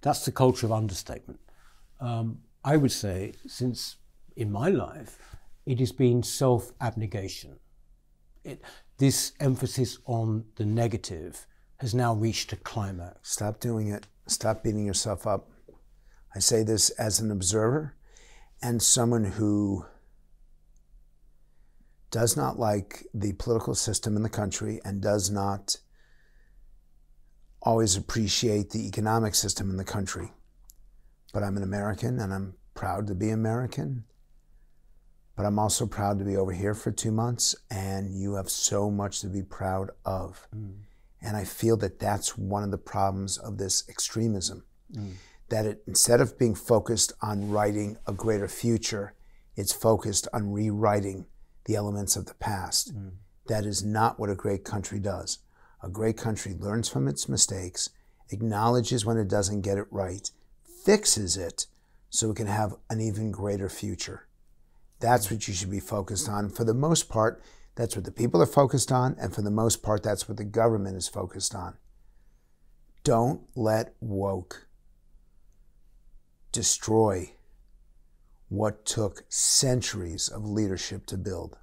That's 0.01 0.25
the 0.25 0.31
culture 0.31 0.65
of 0.65 0.71
understatement. 0.71 1.39
Um, 1.99 2.39
I 2.63 2.77
would 2.77 2.91
say, 2.91 3.33
since 3.47 3.97
in 4.35 4.51
my 4.51 4.69
life, 4.69 5.19
it 5.65 5.79
has 5.79 5.91
been 5.91 6.23
self 6.23 6.71
abnegation. 6.81 7.59
This 8.97 9.33
emphasis 9.39 9.99
on 10.05 10.45
the 10.55 10.65
negative 10.65 11.45
has 11.77 11.93
now 11.93 12.13
reached 12.13 12.53
a 12.53 12.55
climax. 12.55 13.31
Stop 13.31 13.59
doing 13.59 13.89
it. 13.89 14.07
Stop 14.27 14.63
beating 14.63 14.85
yourself 14.85 15.27
up. 15.27 15.49
I 16.35 16.39
say 16.39 16.63
this 16.63 16.89
as 16.91 17.19
an 17.19 17.31
observer 17.31 17.95
and 18.61 18.81
someone 18.81 19.25
who 19.25 19.85
does 22.09 22.37
not 22.37 22.59
like 22.59 23.05
the 23.13 23.33
political 23.33 23.73
system 23.73 24.15
in 24.15 24.23
the 24.23 24.29
country 24.29 24.79
and 24.85 25.01
does 25.01 25.29
not 25.29 25.77
always 27.61 27.95
appreciate 27.95 28.71
the 28.71 28.87
economic 28.87 29.35
system 29.35 29.69
in 29.69 29.77
the 29.77 29.83
country. 29.83 30.31
But 31.33 31.43
I'm 31.43 31.57
an 31.57 31.63
American 31.63 32.19
and 32.19 32.33
I'm 32.33 32.55
proud 32.73 33.07
to 33.07 33.15
be 33.15 33.29
American. 33.29 34.03
But 35.35 35.45
I'm 35.45 35.59
also 35.59 35.85
proud 35.85 36.19
to 36.19 36.25
be 36.25 36.35
over 36.35 36.51
here 36.51 36.73
for 36.73 36.91
two 36.91 37.11
months, 37.11 37.55
and 37.69 38.13
you 38.13 38.35
have 38.35 38.49
so 38.49 38.91
much 38.91 39.21
to 39.21 39.27
be 39.27 39.41
proud 39.41 39.89
of. 40.05 40.47
Mm. 40.55 40.73
And 41.21 41.37
I 41.37 41.45
feel 41.45 41.77
that 41.77 41.99
that's 41.99 42.37
one 42.37 42.63
of 42.63 42.71
the 42.71 42.77
problems 42.77 43.37
of 43.37 43.57
this 43.57 43.87
extremism. 43.89 44.65
Mm. 44.93 45.13
That 45.49 45.65
it, 45.65 45.83
instead 45.87 46.21
of 46.21 46.37
being 46.37 46.53
focused 46.53 47.13
on 47.21 47.49
writing 47.49 47.97
a 48.05 48.13
greater 48.13 48.47
future, 48.47 49.13
it's 49.55 49.71
focused 49.71 50.27
on 50.33 50.51
rewriting 50.51 51.25
the 51.65 51.75
elements 51.75 52.15
of 52.15 52.25
the 52.25 52.35
past. 52.35 52.93
Mm. 52.93 53.11
That 53.47 53.65
is 53.65 53.83
not 53.83 54.19
what 54.19 54.29
a 54.29 54.35
great 54.35 54.63
country 54.63 54.99
does. 54.99 55.39
A 55.83 55.89
great 55.89 56.17
country 56.17 56.53
learns 56.53 56.89
from 56.89 57.07
its 57.07 57.27
mistakes, 57.27 57.89
acknowledges 58.29 59.05
when 59.05 59.17
it 59.17 59.27
doesn't 59.27 59.61
get 59.61 59.77
it 59.77 59.87
right, 59.89 60.29
fixes 60.85 61.37
it 61.37 61.65
so 62.09 62.31
it 62.31 62.37
can 62.37 62.47
have 62.47 62.75
an 62.89 63.01
even 63.01 63.31
greater 63.31 63.69
future. 63.69 64.27
That's 64.99 65.31
what 65.31 65.47
you 65.47 65.53
should 65.53 65.71
be 65.71 65.79
focused 65.79 66.29
on. 66.29 66.49
For 66.49 66.63
the 66.63 66.73
most 66.73 67.09
part, 67.09 67.41
that's 67.75 67.95
what 67.95 68.05
the 68.05 68.11
people 68.11 68.41
are 68.41 68.47
focused 68.47 68.91
on, 68.91 69.15
and 69.19 69.33
for 69.33 69.41
the 69.41 69.49
most 69.49 69.81
part, 69.81 70.03
that's 70.03 70.27
what 70.27 70.37
the 70.37 70.43
government 70.43 70.97
is 70.97 71.07
focused 71.07 71.55
on. 71.55 71.77
Don't 73.03 73.41
let 73.55 73.95
woke 73.99 74.67
destroy 76.51 77.31
what 78.49 78.85
took 78.85 79.23
centuries 79.29 80.27
of 80.27 80.45
leadership 80.45 81.05
to 81.07 81.17
build. 81.17 81.57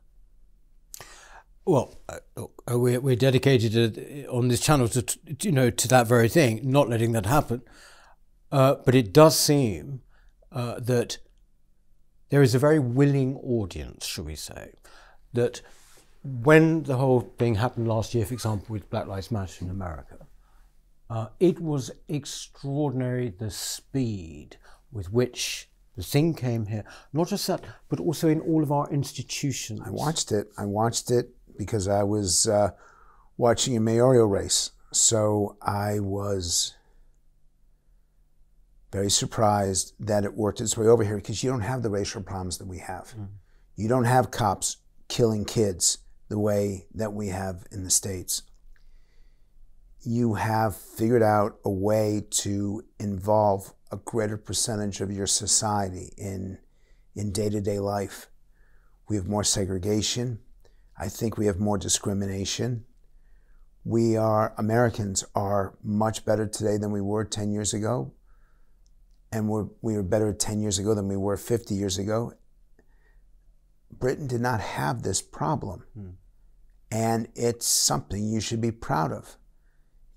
Well, 1.68 2.00
uh, 2.08 2.48
we're, 2.78 2.98
we're 2.98 3.14
dedicated 3.14 4.26
uh, 4.26 4.34
on 4.34 4.48
this 4.48 4.60
channel 4.60 4.88
to 4.88 5.04
you 5.42 5.52
know 5.52 5.68
to 5.68 5.88
that 5.88 6.06
very 6.06 6.30
thing, 6.30 6.60
not 6.62 6.88
letting 6.88 7.12
that 7.12 7.26
happen. 7.26 7.60
Uh, 8.50 8.76
but 8.86 8.94
it 8.94 9.12
does 9.12 9.38
seem 9.38 10.00
uh, 10.50 10.80
that 10.80 11.18
there 12.30 12.40
is 12.40 12.54
a 12.54 12.58
very 12.58 12.78
willing 12.78 13.36
audience, 13.36 14.06
shall 14.06 14.24
we 14.24 14.34
say, 14.34 14.76
that 15.34 15.60
when 16.24 16.84
the 16.84 16.96
whole 16.96 17.34
thing 17.38 17.56
happened 17.56 17.86
last 17.86 18.14
year, 18.14 18.24
for 18.24 18.32
example, 18.32 18.68
with 18.70 18.88
Black 18.88 19.06
Lives 19.06 19.30
Matter 19.30 19.62
in 19.62 19.70
America, 19.70 20.26
uh, 21.10 21.26
it 21.38 21.60
was 21.60 21.90
extraordinary 22.08 23.28
the 23.28 23.50
speed 23.50 24.56
with 24.90 25.12
which 25.12 25.68
the 25.96 26.02
thing 26.02 26.32
came 26.32 26.64
here. 26.64 26.84
Not 27.12 27.28
just 27.28 27.46
that, 27.48 27.62
but 27.90 28.00
also 28.00 28.28
in 28.28 28.40
all 28.40 28.62
of 28.62 28.72
our 28.72 28.88
institutions. 28.90 29.82
I 29.84 29.90
watched 29.90 30.32
it. 30.32 30.50
I 30.56 30.64
watched 30.64 31.10
it 31.10 31.34
because 31.58 31.88
I 31.88 32.04
was 32.04 32.46
uh, 32.48 32.70
watching 33.36 33.76
a 33.76 33.80
mayoral 33.80 34.26
race. 34.26 34.70
So 34.92 35.58
I 35.60 36.00
was 36.00 36.74
very 38.90 39.10
surprised 39.10 39.92
that 40.00 40.24
it 40.24 40.34
worked 40.34 40.62
its 40.62 40.76
way 40.78 40.86
over 40.86 41.04
here 41.04 41.16
because 41.16 41.44
you 41.44 41.50
don't 41.50 41.60
have 41.60 41.82
the 41.82 41.90
racial 41.90 42.22
problems 42.22 42.56
that 42.58 42.66
we 42.66 42.78
have. 42.78 43.12
Mm. 43.18 43.28
You 43.76 43.88
don't 43.88 44.04
have 44.04 44.30
cops 44.30 44.78
killing 45.08 45.44
kids 45.44 45.98
the 46.28 46.38
way 46.38 46.86
that 46.94 47.12
we 47.12 47.28
have 47.28 47.66
in 47.70 47.84
the 47.84 47.90
States. 47.90 48.42
You 50.02 50.34
have 50.34 50.76
figured 50.76 51.22
out 51.22 51.58
a 51.64 51.70
way 51.70 52.24
to 52.30 52.82
involve 52.98 53.74
a 53.90 53.96
greater 53.96 54.36
percentage 54.36 55.00
of 55.00 55.10
your 55.10 55.26
society 55.26 56.12
in, 56.16 56.58
in 57.14 57.32
day-to-day 57.32 57.78
life. 57.78 58.28
We 59.08 59.16
have 59.16 59.26
more 59.26 59.44
segregation. 59.44 60.40
I 60.98 61.08
think 61.08 61.36
we 61.36 61.46
have 61.46 61.60
more 61.60 61.78
discrimination. 61.78 62.84
We 63.84 64.16
are, 64.16 64.52
Americans 64.58 65.24
are 65.34 65.74
much 65.82 66.24
better 66.24 66.46
today 66.46 66.76
than 66.76 66.90
we 66.90 67.00
were 67.00 67.24
10 67.24 67.52
years 67.52 67.72
ago 67.72 68.12
and 69.32 69.48
we're, 69.48 69.66
we 69.82 69.94
were 69.94 70.02
better 70.02 70.32
10 70.32 70.60
years 70.60 70.78
ago 70.78 70.94
than 70.94 71.08
we 71.08 71.16
were 71.16 71.36
50 71.36 71.74
years 71.74 71.98
ago. 71.98 72.32
Britain 73.90 74.26
did 74.26 74.40
not 74.40 74.60
have 74.60 75.02
this 75.02 75.20
problem. 75.20 75.84
Hmm. 75.94 76.10
And 76.90 77.28
it's 77.34 77.66
something 77.66 78.26
you 78.26 78.40
should 78.40 78.60
be 78.60 78.70
proud 78.70 79.12
of. 79.12 79.36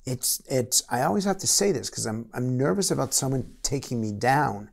It's, 0.06 0.42
it's, 0.50 0.84
I 0.90 1.04
always 1.04 1.26
have 1.26 1.38
to 1.40 1.48
say 1.48 1.72
this 1.72 1.90
because 1.90 2.06
I'm, 2.06 2.30
I'm 2.34 2.58
nervous 2.58 2.92
about 2.92 3.14
someone 3.14 3.56
taking 3.62 4.02
me 4.02 4.14
down 4.14 4.70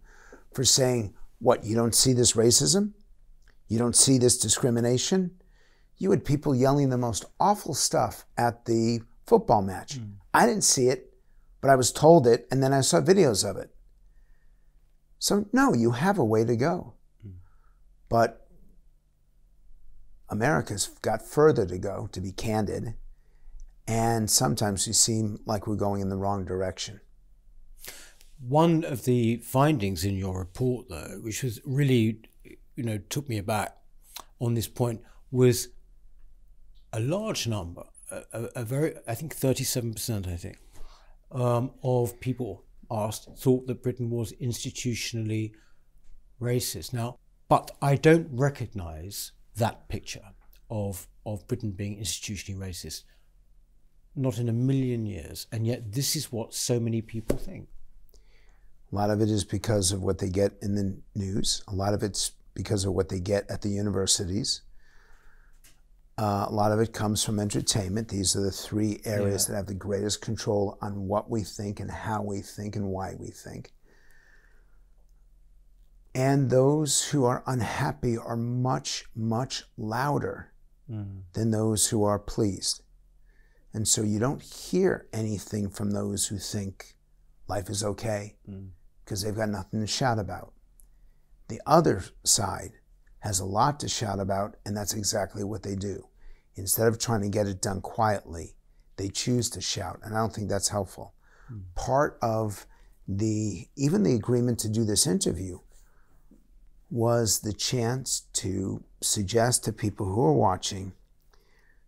for 0.55 0.65
saying, 0.65 1.15
what, 1.41 1.65
you 1.65 1.75
don't 1.75 1.95
see 1.95 2.13
this 2.13 2.33
racism? 2.33 2.93
You 3.69 3.79
don't 3.79 3.97
see 3.97 4.17
this 4.17 4.39
discrimination? 4.39 5.33
You 5.99 6.11
had 6.11 6.25
people 6.25 6.55
yelling 6.55 6.91
the 6.91 6.99
most 6.99 7.25
awful 7.41 7.75
stuff 7.75 8.25
at 8.37 8.65
the 8.65 9.01
football 9.27 9.63
match. 9.63 9.99
Mm. 9.99 10.15
I 10.33 10.47
didn't 10.47 10.65
see 10.65 10.89
it, 10.89 11.13
but 11.61 11.71
I 11.71 11.75
was 11.75 11.93
told 11.93 12.27
it, 12.27 12.47
and 12.51 12.63
then 12.63 12.73
I 12.73 12.81
saw 12.81 13.01
videos 13.01 13.49
of 13.49 13.57
it. 13.57 13.71
So, 15.19 15.47
no, 15.53 15.75
you 15.75 15.91
have 15.93 16.19
a 16.19 16.25
way 16.25 16.45
to 16.45 16.57
go. 16.57 16.95
Mm. 17.27 17.33
But 18.09 18.49
America's 20.29 20.89
got 21.03 21.27
further 21.27 21.67
to 21.67 21.79
go, 21.79 22.09
to 22.13 22.21
be 22.21 22.33
candid. 22.33 22.95
And 23.87 24.31
sometimes 24.31 24.87
we 24.87 24.93
seem 24.93 25.41
like 25.47 25.67
we're 25.67 25.75
going 25.75 26.03
in 26.03 26.11
the 26.11 26.17
wrong 26.17 26.45
direction. 26.45 27.01
One 28.39 28.85
of 28.85 29.05
the 29.05 29.39
findings 29.39 30.05
in 30.05 30.17
your 30.17 30.39
report, 30.39 30.89
though, 30.89 31.19
which 31.23 31.43
was 31.43 31.61
really, 31.65 32.21
you 32.77 32.85
know, 32.85 32.99
took 32.99 33.29
me 33.29 33.39
aback 33.39 33.77
on 34.39 34.55
this 34.55 34.69
point, 34.69 35.03
was 35.33 35.69
a 36.93 37.01
large 37.01 37.47
number, 37.47 37.85
a, 38.11 38.49
a 38.57 38.65
very, 38.65 38.95
I 39.07 39.15
think 39.15 39.37
37%, 39.37 40.27
I 40.27 40.37
think, 40.37 40.59
um, 41.33 41.73
of 41.83 42.19
people 42.21 42.65
asked 42.91 43.29
thought 43.37 43.67
that 43.67 43.83
Britain 43.83 44.11
was 44.11 44.33
institutionally 44.35 45.53
racist. 46.41 46.93
Now, 46.93 47.19
but 47.49 47.71
I 47.83 47.97
don't 47.97 48.29
recognize 48.33 49.33
that 49.57 49.89
picture 49.89 50.33
of, 50.71 51.07
of 51.27 51.47
Britain 51.49 51.73
being 51.73 51.99
institutionally 51.99 52.59
racist. 52.59 53.05
Not 54.15 54.39
in 54.39 54.49
a 54.49 54.53
million 54.53 55.07
years. 55.07 55.47
And 55.53 55.67
yet, 55.67 55.93
this 55.93 56.17
is 56.17 56.33
what 56.33 56.55
so 56.55 56.81
many 56.81 57.03
people 57.03 57.37
think. 57.37 57.69
A 58.91 58.95
lot 58.95 59.11
of 59.11 59.21
it 59.21 59.31
is 59.31 59.45
because 59.45 59.93
of 59.93 60.03
what 60.03 60.19
they 60.19 60.29
get 60.29 60.53
in 60.63 60.75
the 60.75 60.97
news. 61.15 61.63
A 61.69 61.75
lot 61.75 61.95
of 61.95 62.03
it's 62.03 62.33
because 62.55 62.85
of 62.85 62.95
what 62.95 63.09
they 63.09 63.21
get 63.21 63.49
at 63.51 63.63
the 63.63 63.69
universities. 63.69 64.63
Uh, 66.19 66.47
a 66.49 66.53
lot 66.53 66.73
of 66.73 66.81
it 66.81 66.93
comes 66.93 67.25
from 67.25 67.39
entertainment. 67.39 68.09
These 68.09 68.35
are 68.35 68.41
the 68.41 68.51
three 68.51 69.01
areas 69.05 69.47
yeah. 69.47 69.53
that 69.53 69.57
have 69.59 69.67
the 69.67 69.75
greatest 69.75 70.21
control 70.21 70.77
on 70.83 71.07
what 71.07 71.31
we 71.31 71.45
think 71.45 71.79
and 71.79 71.91
how 71.91 72.23
we 72.23 72.41
think 72.41 72.75
and 72.75 72.87
why 72.89 73.15
we 73.17 73.29
think. 73.29 73.71
And 76.17 76.51
those 76.51 77.05
who 77.05 77.25
are 77.25 77.45
unhappy 77.47 78.19
are 78.19 78.37
much, 78.37 79.05
much 79.15 79.63
louder 79.77 80.53
mm. 80.91 81.21
than 81.35 81.53
those 81.53 81.87
who 81.89 82.03
are 82.03 82.19
pleased. 82.19 82.83
And 83.73 83.87
so 83.87 84.03
you 84.03 84.19
don't 84.19 84.43
hear 84.43 85.07
anything 85.13 85.71
from 85.71 85.93
those 85.93 86.27
who 86.27 86.39
think 86.39 86.97
life 87.47 87.71
is 87.71 87.85
okay 87.85 88.35
because 89.05 89.23
mm. 89.23 89.25
they've 89.25 89.37
got 89.37 89.51
nothing 89.51 89.81
to 89.81 89.87
shout 89.87 90.19
about. 90.19 90.53
The 91.47 91.61
other 91.65 92.03
side 92.25 92.73
has 93.21 93.39
a 93.39 93.45
lot 93.45 93.79
to 93.81 93.89
shout 93.89 94.19
about, 94.19 94.57
and 94.67 94.77
that's 94.77 94.95
exactly 94.95 95.45
what 95.45 95.63
they 95.63 95.77
do. 95.77 96.08
Instead 96.59 96.89
of 96.89 96.99
trying 96.99 97.23
to 97.23 97.29
get 97.29 97.47
it 97.47 97.63
done 97.63 97.81
quietly, 97.81 98.55
they 98.97 99.09
choose 99.09 99.49
to 99.51 99.61
shout, 99.61 100.01
and 100.03 100.15
I 100.15 100.19
don't 100.19 100.35
think 100.35 100.49
that's 100.49 100.69
helpful. 100.69 101.15
Mm. 101.53 101.63
Part 101.75 102.19
of 102.21 102.67
the 103.07 103.69
even 103.77 104.03
the 104.03 104.15
agreement 104.15 104.59
to 104.61 104.69
do 104.69 104.85
this 104.85 105.07
interview 105.07 105.61
was 106.91 107.41
the 107.41 107.53
chance 107.53 108.23
to 108.33 108.83
suggest 109.01 109.65
to 109.65 109.73
people 109.73 110.07
who 110.07 110.25
are 110.25 110.33
watching, 110.33 110.93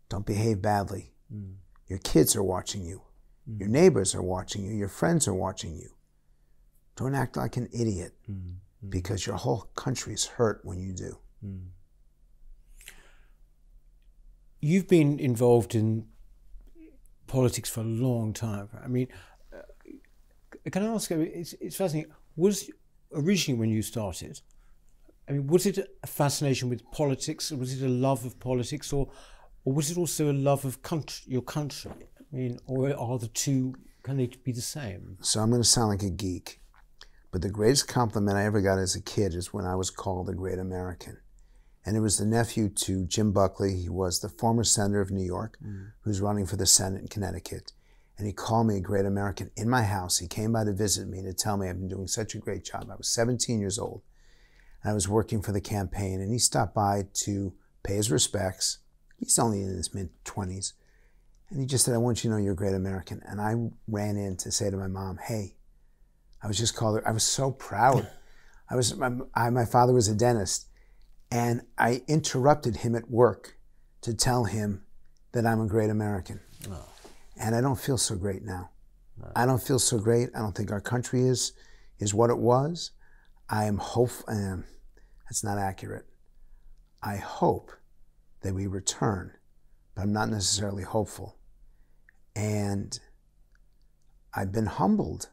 don't 0.08 0.26
behave 0.26 0.62
badly. 0.62 1.12
Mm. 1.34 1.54
Your 1.88 1.98
kids 1.98 2.36
are 2.36 2.42
watching 2.42 2.84
you. 2.84 3.02
Mm. 3.50 3.60
Your 3.60 3.68
neighbors 3.68 4.14
are 4.14 4.22
watching 4.22 4.64
you. 4.64 4.74
Your 4.74 4.88
friends 4.88 5.26
are 5.26 5.34
watching 5.34 5.74
you. 5.74 5.90
Don't 6.96 7.14
act 7.14 7.36
like 7.36 7.56
an 7.56 7.68
idiot. 7.72 8.12
Mm 8.30 8.54
because 8.88 9.26
your 9.26 9.36
whole 9.36 9.70
country 9.74 10.14
is 10.14 10.26
hurt 10.26 10.60
when 10.64 10.80
you 10.80 10.92
do. 10.92 11.18
You've 14.60 14.88
been 14.88 15.18
involved 15.18 15.74
in 15.74 16.06
politics 17.26 17.70
for 17.70 17.80
a 17.80 17.84
long 17.84 18.32
time. 18.32 18.68
I 18.84 18.88
mean, 18.88 19.08
uh, 19.52 20.70
can 20.70 20.82
I 20.82 20.94
ask? 20.94 21.10
It's, 21.10 21.54
it's 21.54 21.76
fascinating. 21.76 22.12
Was 22.36 22.70
originally 23.12 23.58
when 23.58 23.70
you 23.70 23.82
started, 23.82 24.40
I 25.28 25.32
mean, 25.32 25.46
was 25.46 25.66
it 25.66 25.78
a 26.02 26.06
fascination 26.06 26.68
with 26.68 26.82
politics? 26.90 27.50
Was 27.50 27.80
it 27.80 27.86
a 27.86 27.88
love 27.88 28.24
of 28.24 28.38
politics, 28.38 28.92
or, 28.92 29.10
or 29.64 29.72
was 29.72 29.90
it 29.90 29.96
also 29.96 30.30
a 30.30 30.34
love 30.34 30.64
of 30.64 30.82
country, 30.82 31.24
your 31.26 31.42
country? 31.42 31.90
I 32.32 32.36
mean, 32.36 32.58
or 32.66 32.94
are 32.96 33.18
the 33.18 33.28
two 33.28 33.74
can 34.02 34.16
they 34.16 34.26
be 34.44 34.52
the 34.52 34.60
same? 34.60 35.18
So 35.20 35.40
I'm 35.40 35.50
going 35.50 35.62
to 35.62 35.68
sound 35.68 35.88
like 35.90 36.02
a 36.02 36.10
geek. 36.10 36.60
But 37.30 37.42
the 37.42 37.50
greatest 37.50 37.86
compliment 37.86 38.36
I 38.36 38.44
ever 38.44 38.60
got 38.60 38.78
as 38.78 38.96
a 38.96 39.02
kid 39.02 39.34
is 39.34 39.52
when 39.52 39.64
I 39.64 39.76
was 39.76 39.90
called 39.90 40.28
a 40.28 40.34
great 40.34 40.58
American. 40.58 41.18
And 41.90 41.96
it 41.96 42.02
was 42.02 42.18
the 42.18 42.24
nephew 42.24 42.68
to 42.68 43.04
Jim 43.04 43.32
Buckley. 43.32 43.74
He 43.74 43.88
was 43.88 44.20
the 44.20 44.28
former 44.28 44.62
senator 44.62 45.00
of 45.00 45.10
New 45.10 45.24
York, 45.24 45.58
mm. 45.60 45.90
who's 46.02 46.20
running 46.20 46.46
for 46.46 46.54
the 46.54 46.64
Senate 46.64 47.00
in 47.00 47.08
Connecticut. 47.08 47.72
And 48.16 48.28
he 48.28 48.32
called 48.32 48.68
me 48.68 48.76
a 48.76 48.80
great 48.80 49.06
American 49.06 49.50
in 49.56 49.68
my 49.68 49.82
house. 49.82 50.18
He 50.18 50.28
came 50.28 50.52
by 50.52 50.62
to 50.62 50.72
visit 50.72 51.08
me 51.08 51.20
to 51.22 51.34
tell 51.34 51.56
me 51.56 51.68
I've 51.68 51.80
been 51.80 51.88
doing 51.88 52.06
such 52.06 52.36
a 52.36 52.38
great 52.38 52.64
job. 52.64 52.88
I 52.92 52.94
was 52.94 53.08
17 53.08 53.58
years 53.58 53.76
old. 53.76 54.02
And 54.84 54.92
I 54.92 54.94
was 54.94 55.08
working 55.08 55.42
for 55.42 55.50
the 55.50 55.60
campaign. 55.60 56.20
And 56.20 56.30
he 56.32 56.38
stopped 56.38 56.76
by 56.76 57.08
to 57.24 57.54
pay 57.82 57.96
his 57.96 58.12
respects. 58.12 58.78
He's 59.18 59.40
only 59.40 59.60
in 59.60 59.70
his 59.70 59.92
mid 59.92 60.10
20s. 60.24 60.74
And 61.50 61.58
he 61.58 61.66
just 61.66 61.84
said, 61.84 61.94
I 61.94 61.98
want 61.98 62.22
you 62.22 62.30
to 62.30 62.36
know 62.36 62.40
you're 62.40 62.52
a 62.52 62.56
great 62.56 62.74
American. 62.74 63.20
And 63.26 63.40
I 63.40 63.56
ran 63.88 64.16
in 64.16 64.36
to 64.36 64.52
say 64.52 64.70
to 64.70 64.76
my 64.76 64.86
mom, 64.86 65.18
hey, 65.26 65.56
I 66.40 66.46
was 66.46 66.56
just 66.56 66.76
called. 66.76 67.02
I 67.04 67.10
was 67.10 67.24
so 67.24 67.50
proud. 67.50 68.08
I 68.70 68.76
was. 68.76 68.94
My, 68.94 69.10
I, 69.34 69.50
my 69.50 69.64
father 69.64 69.92
was 69.92 70.06
a 70.06 70.14
dentist, 70.14 70.68
and 71.30 71.62
I 71.78 72.02
interrupted 72.08 72.76
him 72.76 72.94
at 72.94 73.10
work 73.10 73.56
to 74.02 74.14
tell 74.14 74.44
him 74.44 74.82
that 75.32 75.46
I'm 75.46 75.60
a 75.60 75.66
great 75.66 75.90
American. 75.90 76.40
Oh. 76.70 76.84
And 77.36 77.54
I 77.54 77.60
don't 77.60 77.78
feel 77.78 77.98
so 77.98 78.16
great 78.16 78.42
now. 78.42 78.70
No. 79.18 79.30
I 79.36 79.46
don't 79.46 79.62
feel 79.62 79.78
so 79.78 79.98
great. 79.98 80.30
I 80.34 80.40
don't 80.40 80.56
think 80.56 80.72
our 80.72 80.80
country 80.80 81.22
is 81.22 81.52
is 81.98 82.14
what 82.14 82.30
it 82.30 82.38
was. 82.38 82.92
I 83.48 83.64
am 83.64 83.78
hopeful. 83.78 84.24
Um, 84.28 84.64
that's 85.24 85.44
not 85.44 85.58
accurate. 85.58 86.06
I 87.02 87.16
hope 87.16 87.70
that 88.42 88.54
we 88.54 88.66
return, 88.66 89.32
but 89.94 90.02
I'm 90.02 90.12
not 90.12 90.30
necessarily 90.30 90.82
hopeful. 90.82 91.36
And 92.34 92.98
I've 94.34 94.52
been 94.52 94.66
humbled 94.66 95.28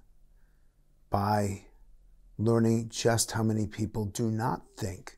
by 1.10 1.66
learning 2.38 2.90
just 2.90 3.32
how 3.32 3.44
many 3.44 3.66
people 3.66 4.06
do 4.06 4.30
not 4.30 4.62
think 4.78 5.16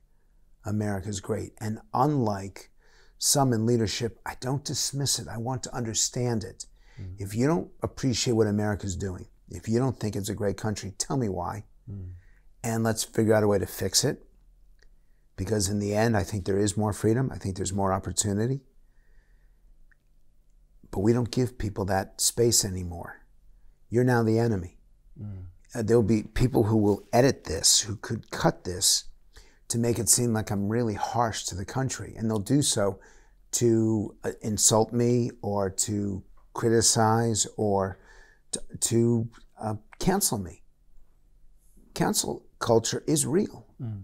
America's 0.66 1.20
great. 1.20 1.54
And 1.60 1.80
unlike 1.94 2.70
some 3.18 3.54
in 3.54 3.66
leadership, 3.66 4.20
I 4.26 4.36
don't 4.40 4.64
dismiss 4.64 5.20
it. 5.20 5.28
I 5.28 5.38
want 5.38 5.64
to 5.64 5.76
understand 5.76 6.44
it. 6.44 6.66
Mm. 7.00 7.16
If 7.18 7.36
you 7.36 7.48
don't 7.48 7.70
appreciate 7.82 8.34
what 8.34 8.48
America's 8.48 8.96
doing, 8.96 9.28
if 9.50 9.68
you 9.68 9.80
don't 9.80 10.00
think 10.00 10.16
it's 10.16 10.30
a 10.30 10.36
great 10.36 10.58
country, 10.58 10.94
tell 10.98 11.18
me 11.18 11.30
why. 11.30 11.66
Mm. 11.90 12.12
And 12.64 12.84
let's 12.84 13.04
figure 13.04 13.34
out 13.34 13.44
a 13.44 13.48
way 13.48 13.60
to 13.60 13.66
fix 13.66 14.04
it. 14.04 14.26
Because 15.36 15.70
in 15.70 15.80
the 15.80 15.96
end, 15.96 16.18
I 16.18 16.24
think 16.24 16.46
there 16.46 16.60
is 16.60 16.76
more 16.76 16.92
freedom. 16.92 17.32
I 17.34 17.38
think 17.38 17.56
there's 17.56 17.72
more 17.72 17.94
opportunity. 17.94 18.60
But 20.92 21.00
we 21.00 21.14
don't 21.14 21.32
give 21.32 21.58
people 21.58 21.86
that 21.86 22.20
space 22.20 22.66
anymore. 22.66 23.22
You're 23.90 24.04
now 24.04 24.24
the 24.24 24.40
enemy. 24.40 24.78
Mm 25.22 25.46
uh, 25.76 25.84
there'll 25.84 26.04
be 26.04 26.24
people 26.24 26.64
who 26.64 26.78
will 26.78 27.08
edit 27.14 27.44
this, 27.46 27.82
who 27.82 27.96
could 27.96 28.32
cut 28.32 28.64
this 28.64 29.06
to 29.70 29.78
make 29.78 30.00
it 30.00 30.10
seem 30.10 30.34
like 30.34 30.52
I'm 30.52 30.68
really 30.68 30.96
harsh 30.96 31.44
to 31.46 31.56
the 31.56 31.66
country. 31.66 32.14
And 32.18 32.30
they'll 32.30 32.40
do 32.40 32.62
so 32.62 33.00
to 33.52 34.16
uh, 34.24 34.32
insult 34.42 34.92
me 34.92 35.32
or 35.42 35.70
to 35.70 36.24
criticize 36.54 37.48
or 37.56 38.00
to, 38.52 38.62
to 38.80 39.30
uh, 39.60 39.76
cancel 40.00 40.38
me. 40.38 40.64
Cancel 41.94 42.46
culture 42.60 43.04
is 43.08 43.26
real. 43.26 43.68
Mm. 43.82 44.04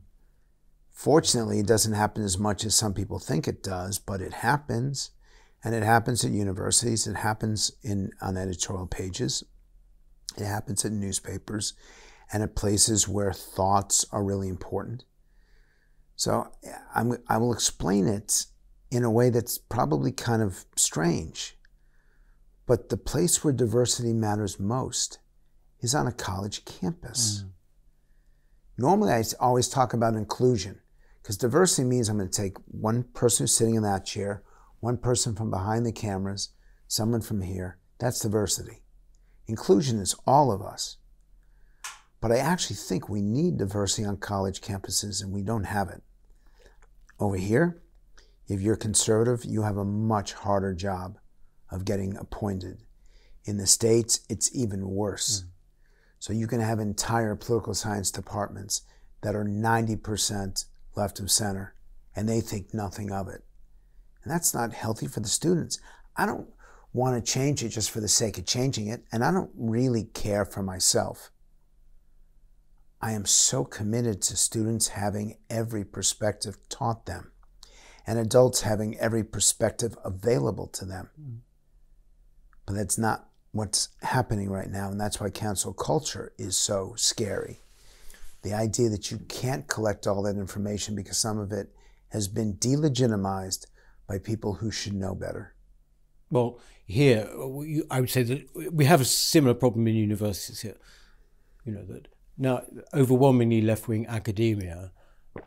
Fortunately, 0.91 1.59
it 1.59 1.67
doesn't 1.67 1.93
happen 1.93 2.23
as 2.23 2.37
much 2.37 2.63
as 2.63 2.73
some 2.73 2.93
people 2.93 3.19
think 3.19 3.47
it 3.47 3.61
does, 3.61 3.99
but 3.99 4.21
it 4.21 4.33
happens. 4.33 5.11
And 5.63 5.73
it 5.73 5.83
happens 5.83 6.23
at 6.23 6.31
universities, 6.31 7.07
it 7.07 7.15
happens 7.15 7.71
in, 7.81 8.11
on 8.21 8.37
editorial 8.37 8.85
pages, 8.85 9.43
it 10.37 10.45
happens 10.45 10.85
in 10.85 10.99
newspapers 10.99 11.73
and 12.31 12.43
at 12.43 12.55
places 12.55 13.07
where 13.07 13.33
thoughts 13.33 14.05
are 14.11 14.23
really 14.23 14.47
important. 14.47 15.05
So 16.15 16.47
I'm, 16.93 17.17
I 17.27 17.37
will 17.37 17.53
explain 17.53 18.07
it 18.07 18.45
in 18.91 19.03
a 19.03 19.11
way 19.11 19.29
that's 19.29 19.57
probably 19.57 20.11
kind 20.11 20.41
of 20.41 20.65
strange. 20.75 21.57
But 22.65 22.89
the 22.89 22.97
place 22.97 23.43
where 23.43 23.53
diversity 23.53 24.13
matters 24.13 24.59
most 24.59 25.19
is 25.81 25.93
on 25.93 26.07
a 26.07 26.11
college 26.11 26.65
campus. 26.65 27.43
Mm. 27.43 27.49
Normally, 28.77 29.11
I 29.13 29.23
always 29.39 29.69
talk 29.69 29.93
about 29.93 30.15
inclusion 30.15 30.79
because 31.21 31.37
diversity 31.37 31.87
means 31.87 32.09
I'm 32.09 32.17
going 32.17 32.29
to 32.29 32.41
take 32.41 32.57
one 32.67 33.03
person 33.03 33.43
who's 33.43 33.55
sitting 33.55 33.75
in 33.75 33.83
that 33.83 34.05
chair, 34.05 34.43
one 34.79 34.97
person 34.97 35.35
from 35.35 35.49
behind 35.49 35.85
the 35.85 35.91
cameras, 35.91 36.49
someone 36.87 37.21
from 37.21 37.41
here. 37.41 37.77
That's 37.99 38.19
diversity. 38.19 38.83
Inclusion 39.47 39.99
is 39.99 40.15
all 40.25 40.51
of 40.51 40.61
us. 40.61 40.97
But 42.21 42.31
I 42.31 42.37
actually 42.37 42.77
think 42.77 43.07
we 43.07 43.21
need 43.21 43.57
diversity 43.57 44.05
on 44.05 44.17
college 44.17 44.61
campuses, 44.61 45.21
and 45.21 45.31
we 45.31 45.43
don't 45.43 45.65
have 45.65 45.89
it. 45.89 46.01
Over 47.19 47.37
here, 47.37 47.81
if 48.47 48.61
you're 48.61 48.75
conservative, 48.75 49.45
you 49.45 49.63
have 49.63 49.77
a 49.77 49.85
much 49.85 50.33
harder 50.33 50.73
job 50.73 51.17
of 51.71 51.85
getting 51.85 52.15
appointed. 52.17 52.83
In 53.43 53.57
the 53.57 53.67
States, 53.67 54.21
it's 54.29 54.55
even 54.55 54.89
worse. 54.89 55.41
Mm. 55.41 55.49
So 56.19 56.33
you 56.33 56.47
can 56.47 56.59
have 56.59 56.79
entire 56.79 57.35
political 57.35 57.73
science 57.73 58.09
departments 58.11 58.81
that 59.21 59.35
are 59.35 59.45
90% 59.45 60.65
left 60.95 61.19
of 61.19 61.31
center, 61.31 61.75
and 62.15 62.27
they 62.27 62.41
think 62.41 62.73
nothing 62.73 63.11
of 63.11 63.27
it. 63.27 63.43
And 64.23 64.31
that's 64.31 64.53
not 64.53 64.73
healthy 64.73 65.07
for 65.07 65.19
the 65.19 65.27
students. 65.27 65.79
I 66.15 66.25
don't 66.25 66.47
want 66.93 67.23
to 67.23 67.31
change 67.31 67.63
it 67.63 67.69
just 67.69 67.91
for 67.91 67.99
the 67.99 68.07
sake 68.07 68.37
of 68.37 68.45
changing 68.45 68.87
it, 68.87 69.03
and 69.11 69.23
I 69.23 69.31
don't 69.31 69.51
really 69.55 70.05
care 70.05 70.45
for 70.45 70.63
myself. 70.63 71.29
I 73.05 73.11
am 73.11 73.25
so 73.25 73.63
committed 73.63 74.23
to 74.23 74.35
students 74.35 74.87
having 74.87 75.37
every 75.47 75.85
perspective 75.85 76.57
taught 76.69 77.05
them 77.05 77.33
and 78.07 78.17
adults 78.17 78.61
having 78.61 78.97
every 78.97 79.23
perspective 79.23 79.95
available 80.03 80.65
to 80.69 80.85
them. 80.85 81.09
Mm. 81.21 81.37
But 82.65 82.73
that's 82.73 82.97
not 82.97 83.29
what's 83.51 83.89
happening 84.01 84.49
right 84.49 84.71
now, 84.71 84.89
and 84.89 84.99
that's 84.99 85.19
why 85.19 85.29
cancel 85.29 85.71
culture 85.71 86.33
is 86.39 86.57
so 86.57 86.95
scary. 86.97 87.59
The 88.41 88.55
idea 88.55 88.89
that 88.89 89.11
you 89.11 89.19
can't 89.29 89.67
collect 89.67 90.07
all 90.07 90.23
that 90.23 90.37
information 90.37 90.95
because 90.95 91.19
some 91.19 91.37
of 91.37 91.51
it 91.51 91.75
has 92.09 92.27
been 92.27 92.55
delegitimized 92.55 93.67
by 94.07 94.17
people 94.17 94.55
who 94.55 94.71
should 94.71 94.93
know 94.93 95.13
better. 95.13 95.53
Well, 96.31 96.59
here, 96.87 97.29
I 97.91 97.99
would 97.99 98.09
say 98.09 98.23
that 98.23 98.73
we 98.73 98.85
have 98.85 99.01
a 99.01 99.05
similar 99.05 99.53
problem 99.53 99.87
in 99.87 99.93
universities 99.93 100.61
here. 100.61 100.77
You 101.65 101.73
know, 101.73 101.85
that 101.85 102.07
now 102.37 102.63
overwhelmingly 102.93 103.61
left 103.61 103.87
wing 103.87 104.05
academia, 104.07 104.91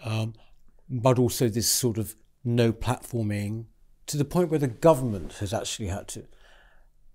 um, 0.05 0.35
but 0.89 1.19
also 1.19 1.49
this 1.49 1.69
sort 1.69 1.99
of 1.99 2.15
no 2.45 2.73
platforming 2.73 3.67
to 4.07 4.17
the 4.17 4.25
point 4.25 4.51
where 4.51 4.59
the 4.59 4.69
government 4.69 5.35
has 5.35 5.53
actually 5.53 5.89
had 5.89 6.09
to 6.09 6.25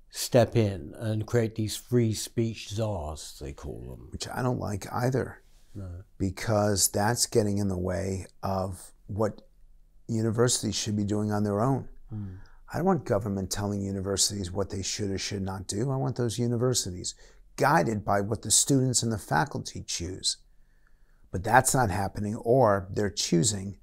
step 0.09 0.55
in 0.55 0.93
and 0.97 1.25
create 1.25 1.55
these 1.55 1.75
free 1.75 2.13
speech 2.13 2.69
czars, 2.69 3.37
they 3.41 3.51
call 3.51 3.79
them. 3.79 4.09
Which 4.11 4.27
I 4.27 4.43
don't 4.43 4.59
like 4.59 4.85
either. 4.93 5.41
No. 5.73 5.89
Because 6.19 6.89
that's 6.89 7.25
getting 7.25 7.57
in 7.57 7.67
the 7.67 7.77
way 7.77 8.27
of 8.43 8.91
what 9.07 9.41
universities 10.07 10.75
should 10.75 10.95
be 10.95 11.03
doing 11.03 11.31
on 11.31 11.43
their 11.43 11.61
own. 11.61 11.89
Mm. 12.13 12.37
I 12.71 12.77
don't 12.77 12.85
want 12.85 13.05
government 13.05 13.49
telling 13.49 13.81
universities 13.81 14.51
what 14.51 14.69
they 14.69 14.83
should 14.83 15.09
or 15.09 15.17
should 15.17 15.41
not 15.41 15.67
do. 15.67 15.89
I 15.91 15.95
want 15.95 16.15
those 16.15 16.37
universities 16.37 17.15
guided 17.55 18.03
by 18.03 18.21
what 18.21 18.41
the 18.41 18.51
students 18.51 19.03
and 19.03 19.11
the 19.11 19.17
faculty 19.17 19.83
choose. 19.85 20.37
But 21.31 21.43
that's 21.43 21.73
not 21.73 21.89
happening, 21.89 22.35
or 22.35 22.87
they're 22.91 23.09
choosing 23.09 23.77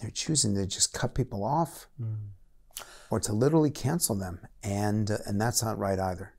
they're 0.00 0.10
choosing 0.10 0.54
to 0.54 0.66
just 0.66 0.92
cut 0.92 1.14
people 1.14 1.44
off 1.44 1.86
mm. 2.00 2.16
or 3.10 3.20
to 3.20 3.32
literally 3.32 3.70
cancel 3.70 4.16
them. 4.16 4.40
And, 4.62 5.10
uh, 5.10 5.18
and 5.26 5.40
that's 5.40 5.62
not 5.62 5.78
right 5.78 5.98
either. 5.98 6.34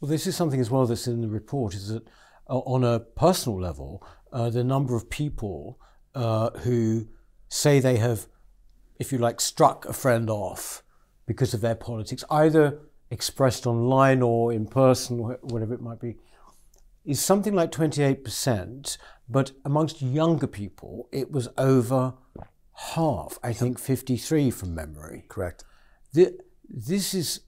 Well, 0.00 0.10
this 0.10 0.26
is 0.26 0.36
something 0.36 0.60
as 0.60 0.70
well 0.70 0.86
that's 0.86 1.06
in 1.06 1.20
the 1.20 1.28
report 1.28 1.74
is 1.74 1.88
that 1.88 2.06
uh, 2.48 2.58
on 2.58 2.84
a 2.84 3.00
personal 3.00 3.60
level, 3.60 4.06
uh, 4.32 4.50
the 4.50 4.64
number 4.64 4.94
of 4.94 5.08
people 5.10 5.78
uh, 6.14 6.50
who 6.60 7.08
say 7.48 7.80
they 7.80 7.96
have, 7.96 8.26
if 8.98 9.12
you 9.12 9.18
like, 9.18 9.40
struck 9.40 9.84
a 9.86 9.92
friend 9.92 10.28
off 10.28 10.82
because 11.26 11.54
of 11.54 11.60
their 11.60 11.74
politics, 11.74 12.24
either 12.30 12.80
expressed 13.10 13.66
online 13.66 14.22
or 14.22 14.52
in 14.52 14.66
person, 14.66 15.18
whatever 15.18 15.74
it 15.74 15.80
might 15.80 16.00
be, 16.00 16.16
is 17.04 17.20
something 17.20 17.54
like 17.54 17.70
28%. 17.70 18.98
But 19.28 19.52
amongst 19.64 20.02
younger 20.02 20.46
people, 20.46 21.08
it 21.12 21.30
was 21.30 21.48
over 21.58 22.14
half, 22.74 23.38
I 23.42 23.52
think 23.52 23.78
53 23.78 24.50
from 24.50 24.74
memory. 24.74 25.24
Correct. 25.28 25.64
The, 26.12 26.38
this 26.68 27.14
is 27.14 27.40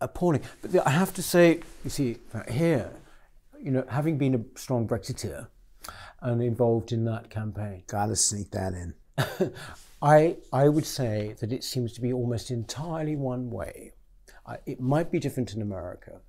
appalling. 0.00 0.42
But 0.62 0.72
the, 0.72 0.86
I 0.86 0.90
have 0.90 1.14
to 1.14 1.22
say, 1.22 1.60
you 1.84 1.90
see, 1.90 2.18
here, 2.50 2.90
you 3.60 3.70
know, 3.70 3.84
having 3.88 4.18
been 4.18 4.34
a 4.34 4.58
strong 4.58 4.86
Brexiteer 4.86 5.48
and 6.20 6.42
involved 6.42 6.92
in 6.92 7.04
that 7.04 7.30
campaign. 7.30 7.84
Gotta 7.86 8.16
sneak 8.16 8.50
that 8.52 8.72
in. 8.74 8.94
I, 10.02 10.36
I 10.52 10.68
would 10.68 10.86
say 10.86 11.34
that 11.40 11.52
it 11.52 11.64
seems 11.64 11.92
to 11.94 12.00
be 12.00 12.12
almost 12.12 12.50
entirely 12.50 13.16
one 13.16 13.50
way. 13.50 13.92
I, 14.48 14.56
it 14.66 14.80
might 14.80 15.10
be 15.10 15.18
different 15.18 15.52
in 15.54 15.62
America, 15.62 16.20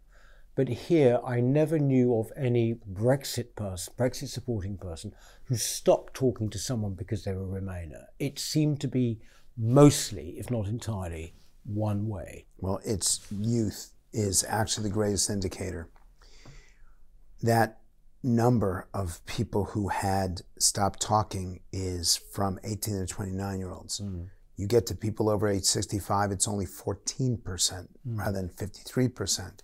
but 0.55 0.67
here, 0.67 1.19
I 1.25 1.39
never 1.39 1.79
knew 1.79 2.15
of 2.15 2.33
any 2.35 2.75
Brexit 2.91 3.55
person, 3.55 3.93
Brexit 3.97 4.27
supporting 4.27 4.77
person, 4.77 5.13
who 5.45 5.55
stopped 5.55 6.13
talking 6.13 6.49
to 6.49 6.59
someone 6.59 6.95
because 6.95 7.23
they 7.23 7.33
were 7.33 7.57
a 7.57 7.61
Remainer. 7.61 8.07
It 8.19 8.37
seemed 8.37 8.81
to 8.81 8.89
be 8.89 9.21
mostly, 9.55 10.31
if 10.37 10.51
not 10.51 10.67
entirely, 10.67 11.33
one 11.63 12.09
way. 12.09 12.45
Well, 12.57 12.81
its 12.83 13.21
youth 13.31 13.93
is 14.11 14.43
actually 14.49 14.89
the 14.89 14.93
greatest 14.93 15.29
indicator. 15.29 15.87
That 17.41 17.79
number 18.21 18.89
of 18.93 19.25
people 19.25 19.63
who 19.63 19.87
had 19.87 20.41
stopped 20.57 20.99
talking 20.99 21.61
is 21.71 22.17
from 22.33 22.59
18 22.65 22.95
to 22.95 23.05
29 23.05 23.59
year 23.59 23.71
olds. 23.71 24.01
Mm. 24.01 24.27
You 24.59 24.67
get 24.67 24.85
to 24.87 24.93
people 24.95 25.29
over 25.29 25.47
age 25.47 25.63
65, 25.63 26.31
it's 26.31 26.45
only 26.45 26.65
14% 26.65 27.39
mm. 27.39 27.87
rather 28.05 28.33
than 28.33 28.49
53% 28.49 29.59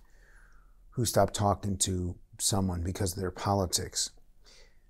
who 0.92 1.04
stop 1.04 1.34
talking 1.34 1.76
to 1.76 2.16
someone 2.38 2.82
because 2.82 3.12
of 3.12 3.20
their 3.20 3.30
politics. 3.30 4.08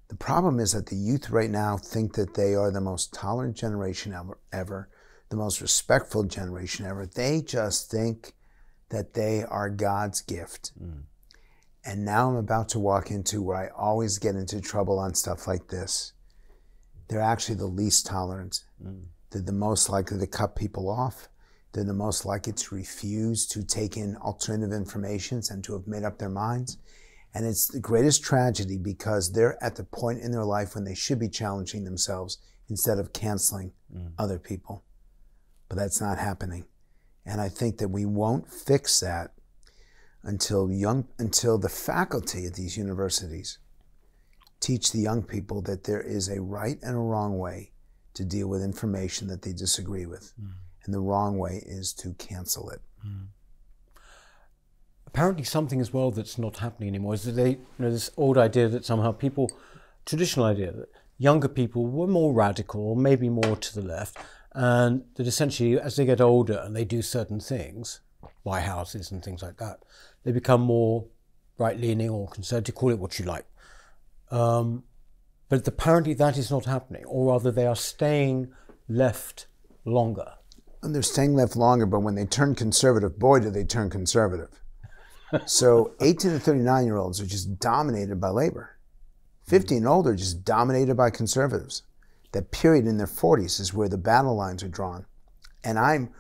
The 0.07 0.14
problem 0.14 0.61
is 0.61 0.71
that 0.75 0.87
the 0.87 0.95
youth 0.95 1.31
right 1.31 1.51
now 1.51 1.77
think 1.77 2.14
that 2.14 2.35
they 2.35 2.55
are 2.55 2.71
the 2.71 2.81
most 2.81 3.12
tolerant 3.12 3.57
generation 3.57 4.14
ever, 4.14 4.38
ever, 4.53 4.88
the 5.29 5.37
most 5.37 5.61
respectful 5.61 6.23
generation 6.23 6.87
ever. 6.87 7.05
They 7.05 7.42
just 7.42 7.90
think 7.90 8.35
that 8.90 9.14
they 9.14 9.42
are 9.42 9.69
God's 9.69 10.21
gift. 10.21 10.71
Mm. 10.81 11.03
And 11.85 12.05
now 12.05 12.29
I'm 12.29 12.37
about 12.37 12.69
to 12.71 12.79
walk 12.79 13.11
into 13.11 13.42
where 13.42 13.57
I 13.57 13.71
always 13.77 14.21
get 14.21 14.37
into 14.37 14.61
trouble 14.61 15.01
on 15.01 15.14
stuff 15.14 15.49
like 15.49 15.66
this. 15.66 16.12
They're 17.09 17.21
actually 17.21 17.57
the 17.57 17.66
least 17.66 18.07
tolerant. 18.07 18.62
Mm. 18.81 19.07
They're 19.31 19.43
the 19.43 19.53
most 19.53 19.89
likely 19.89 20.19
to 20.19 20.27
cut 20.27 20.57
people 20.57 20.89
off 20.89 21.29
they're 21.77 21.85
the 21.85 21.93
most 21.93 22.25
likely 22.25 22.55
to 22.55 22.75
refuse 22.75 23.47
to 23.49 23.62
take 23.62 23.99
in 23.99 24.17
alternative 24.17 24.73
informations 24.73 25.51
and 25.51 25.62
to 25.65 25.75
have 25.75 25.87
made 25.87 26.05
up 26.05 26.19
their 26.19 26.31
minds. 26.31 26.79
And 27.35 27.45
it's 27.45 27.69
the 27.69 27.81
greatest 27.81 28.25
tragedy 28.25 28.79
because 28.79 29.31
they're 29.31 29.62
at 29.62 29.77
the 29.77 29.85
point 29.85 30.23
in 30.23 30.33
their 30.33 30.47
life 30.47 30.75
when 30.75 30.85
they 30.85 30.95
should 30.95 31.19
be 31.19 31.29
challenging 31.29 31.85
themselves 31.85 32.39
instead 32.71 32.99
of 32.99 33.12
canceling 33.12 33.73
mm. 33.95 34.11
other 34.19 34.39
people. 34.39 34.85
But 35.69 35.77
that's 35.77 36.01
not 36.01 36.17
happening. 36.17 36.65
And 37.27 37.43
I 37.43 37.51
think 37.51 37.77
that 37.77 37.89
we 37.89 38.07
won't 38.07 38.51
fix 38.51 38.99
that 39.01 39.33
until 40.23 40.73
young 40.73 41.07
until 41.19 41.59
the 41.59 41.69
faculty 41.69 42.47
at 42.47 42.55
these 42.55 42.79
universities 42.79 43.59
teach 44.61 44.93
the 44.93 44.99
young 44.99 45.23
people 45.23 45.61
that 45.61 45.85
there 45.85 46.01
is 46.01 46.31
a 46.31 46.41
right 46.41 46.79
and 46.83 46.97
a 46.97 46.99
wrong 46.99 47.39
way 47.39 47.73
to 48.17 48.25
deal 48.25 48.49
with 48.49 48.63
information 48.63 49.29
that 49.29 49.43
they 49.43 49.53
disagree 49.53 50.07
with. 50.07 50.33
Mm 50.41 50.53
and 50.87 50.95
the 50.95 51.01
wrong 51.01 51.37
way 51.37 51.63
is 51.67 51.93
to 51.93 52.15
cancel 52.15 52.71
it. 52.71 52.81
Mm. 53.07 53.27
Apparently, 55.07 55.45
something 55.45 55.81
as 55.81 55.93
well 55.93 56.11
that's 56.11 56.39
not 56.39 56.59
happening 56.59 56.89
anymore 56.89 57.15
is 57.15 57.25
that 57.25 57.33
they, 57.33 57.51
you 57.51 57.67
know, 57.79 57.91
this 57.91 58.11
old 58.17 58.39
idea 58.39 58.69
that 58.69 58.85
somehow 58.85 59.13
people, 59.13 59.51
traditional 60.05 60.47
idea 60.47 60.73
that 60.73 60.89
younger 61.19 61.49
people 61.49 61.87
were 61.87 62.07
more 62.07 62.33
radical 62.33 62.81
or 62.81 62.97
maybe 62.97 63.29
more 63.29 63.57
to 63.57 63.75
the 63.75 63.83
left, 63.87 64.17
and 64.53 65.05
that 65.15 65.27
essentially 65.27 65.79
as 65.79 65.97
they 65.97 66.05
get 66.05 66.21
older 66.21 66.61
and 66.65 66.75
they 66.75 66.85
do 66.85 67.03
certain 67.03 67.41
things, 67.41 68.01
buy 68.45 68.61
houses 68.61 69.11
and 69.11 69.25
things 69.25 69.43
like 69.43 69.57
that, 69.59 69.81
they 70.25 70.33
become 70.33 70.61
more 70.61 71.07
right 71.59 71.79
leaning 71.79 72.11
or 72.11 72.29
conservative, 72.29 72.75
call 72.75 72.91
it 72.91 72.99
what 72.99 73.19
you 73.19 73.25
like. 73.25 73.47
Um, 74.31 74.85
but 75.49 75.67
apparently 75.67 76.15
that 76.15 76.37
is 76.37 76.51
not 76.51 76.65
happening, 76.65 77.05
or 77.05 77.33
rather, 77.33 77.51
they 77.51 77.67
are 77.67 77.77
staying 77.77 78.53
left 78.89 79.47
longer 79.85 80.33
and 80.87 80.95
they're 80.95 81.03
staying 81.03 81.35
left 81.35 81.57
longer, 81.57 81.85
but 81.85 82.01
when 82.01 82.15
they 82.15 82.25
turn 82.25 82.55
conservative, 82.55 83.19
boy, 83.19 83.41
do 83.41 83.51
they 83.51 83.65
turn 83.65 83.91
conservative. 83.91 84.61
so 85.47 85.93
18 86.01 86.31
to 86.33 86.39
39 86.39 86.87
year 86.87 86.97
olds 86.97 87.21
are 87.21 87.27
just 87.27 87.59
dominated 87.59 88.21
by 88.21 88.29
labor. 88.29 88.79
50 89.49 89.79
and 89.79 89.89
older 89.89 90.15
just 90.15 90.45
dominated 90.45 90.97
by 90.97 91.11
conservatives. 91.11 91.83
That 92.33 92.51
period 92.51 92.87
in 92.87 92.99
their 92.99 93.07
40s 93.07 93.61
is 93.61 93.75
where 93.75 93.89
the 93.89 93.99
battle 93.99 94.37
lines 94.37 94.63
are 94.63 94.69
drawn. 94.69 95.07
And 95.65 95.79
I'm 95.79 96.11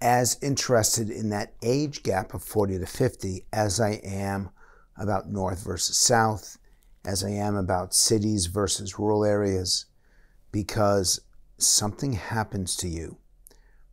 as 0.00 0.38
interested 0.42 1.10
in 1.10 1.30
that 1.30 1.52
age 1.62 2.02
gap 2.02 2.34
of 2.34 2.42
40 2.42 2.78
to 2.78 2.86
50 2.86 3.44
as 3.52 3.80
I 3.80 4.00
am 4.02 4.50
about 4.96 5.30
North 5.30 5.64
versus 5.64 5.96
South 5.96 6.58
as 7.04 7.24
I 7.24 7.30
am 7.30 7.56
about 7.56 7.94
cities 7.94 8.46
versus 8.46 8.98
rural 8.98 9.24
areas 9.24 9.86
because 10.52 11.20
something 11.58 12.14
happens 12.14 12.76
to 12.76 12.88
you 12.88 13.18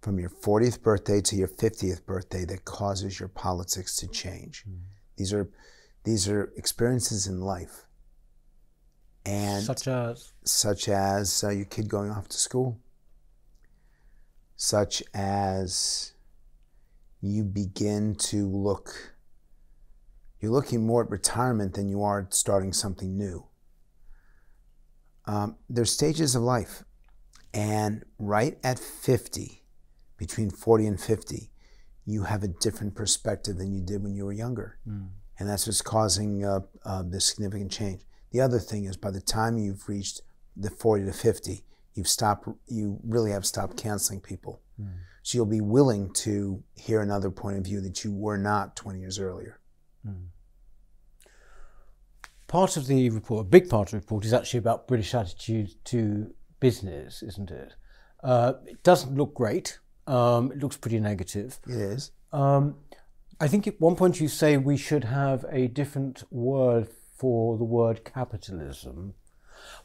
from 0.02 0.20
your 0.20 0.30
40th 0.30 0.82
birthday 0.82 1.22
to 1.22 1.36
your 1.36 1.48
50th 1.48 2.06
birthday 2.06 2.46
that 2.46 2.66
causes 2.66 3.20
your 3.20 3.30
politics 3.30 3.96
to 3.98 4.08
change. 4.08 4.64
Mm. 4.70 4.80
These 5.18 5.34
are 5.34 5.50
these 6.04 6.30
are 6.30 6.54
experiences 6.56 7.28
in 7.28 7.42
life. 7.42 7.86
And 9.26 9.64
such 9.64 9.88
as 9.88 10.32
such 10.44 10.88
as 10.88 11.44
uh, 11.44 11.50
your 11.50 11.66
kid 11.66 11.90
going 11.90 12.12
off 12.12 12.30
to 12.30 12.38
school. 12.38 12.80
Such 14.56 15.04
as 15.14 16.14
you 17.22 17.44
begin 17.44 18.16
to 18.16 18.48
look 18.48 19.17
you're 20.40 20.52
looking 20.52 20.86
more 20.86 21.04
at 21.04 21.10
retirement 21.10 21.74
than 21.74 21.90
you 21.90 22.04
are 22.04 22.22
at 22.22 22.34
starting 22.34 22.74
something 22.74 23.18
new. 23.18 23.48
Um, 25.26 25.58
there's 25.70 25.92
stages 25.92 26.36
of 26.36 26.44
life. 26.44 26.84
And 27.54 28.06
right 28.20 28.58
at 28.64 28.80
50, 28.80 29.64
between 30.18 30.50
40 30.50 30.88
and 30.88 31.00
50, 31.02 31.50
you 32.06 32.24
have 32.24 32.44
a 32.44 32.48
different 32.48 32.96
perspective 32.96 33.58
than 33.58 33.74
you 33.74 33.82
did 33.82 34.04
when 34.04 34.16
you 34.16 34.26
were 34.26 34.34
younger. 34.34 34.78
Mm. 34.88 35.10
And 35.40 35.50
that's 35.50 35.68
what's 35.68 35.82
causing 35.82 36.44
uh, 36.44 36.62
uh, 36.86 37.04
this 37.06 37.26
significant 37.26 37.72
change. 37.72 38.02
The 38.32 38.42
other 38.42 38.60
thing 38.60 38.86
is 38.86 38.98
by 38.98 39.12
the 39.12 39.22
time 39.22 39.58
you've 39.58 39.88
reached 39.90 40.22
the 40.56 40.70
40 40.70 41.06
to 41.06 41.14
50, 41.14 41.64
you've 41.94 42.08
stopped, 42.08 42.48
you 42.68 43.00
really 43.04 43.32
have 43.32 43.46
stopped 43.46 43.78
canceling 43.78 44.22
people. 44.22 44.62
Mm. 44.82 44.94
So 45.24 45.38
you'll 45.38 45.46
be 45.46 45.62
willing 45.62 46.14
to 46.14 46.64
hear 46.76 47.02
another 47.02 47.30
point 47.30 47.58
of 47.58 47.66
view 47.66 47.82
that 47.82 48.04
you 48.04 48.14
were 48.14 48.38
not 48.38 48.76
20 48.76 49.00
years 49.00 49.20
earlier. 49.20 49.60
Part 52.48 52.78
of 52.78 52.88
the 52.88 53.10
report, 53.10 53.46
a 53.46 53.50
big 53.50 53.70
part 53.70 53.90
of 53.90 53.92
the 53.92 53.98
report, 53.98 54.26
is 54.26 54.34
actually 54.34 54.60
about 54.60 54.88
British 54.88 55.14
attitude 55.14 55.76
to 55.86 56.34
business, 56.60 57.22
isn't 57.22 57.52
it? 57.52 57.76
Uh, 58.24 58.54
it 58.66 58.82
doesn't 58.84 59.16
look 59.16 59.34
great. 59.34 59.80
Um, 60.08 60.52
it 60.52 60.60
looks 60.60 60.78
pretty 60.78 61.00
negative. 61.00 61.60
It 61.68 61.76
is. 61.76 62.12
Um, 62.32 62.76
I 63.40 63.48
think 63.48 63.68
at 63.68 63.80
one 63.80 63.96
point 63.96 64.20
you 64.20 64.28
say 64.28 64.58
we 64.58 64.78
should 64.78 65.04
have 65.04 65.46
a 65.52 65.68
different 65.68 66.24
word 66.32 66.88
for 67.18 67.58
the 67.58 67.64
word 67.64 68.06
capitalism. 68.06 69.14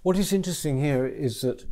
What 0.02 0.16
is 0.16 0.32
interesting 0.32 0.80
here 0.80 1.06
is 1.06 1.40
that 1.40 1.64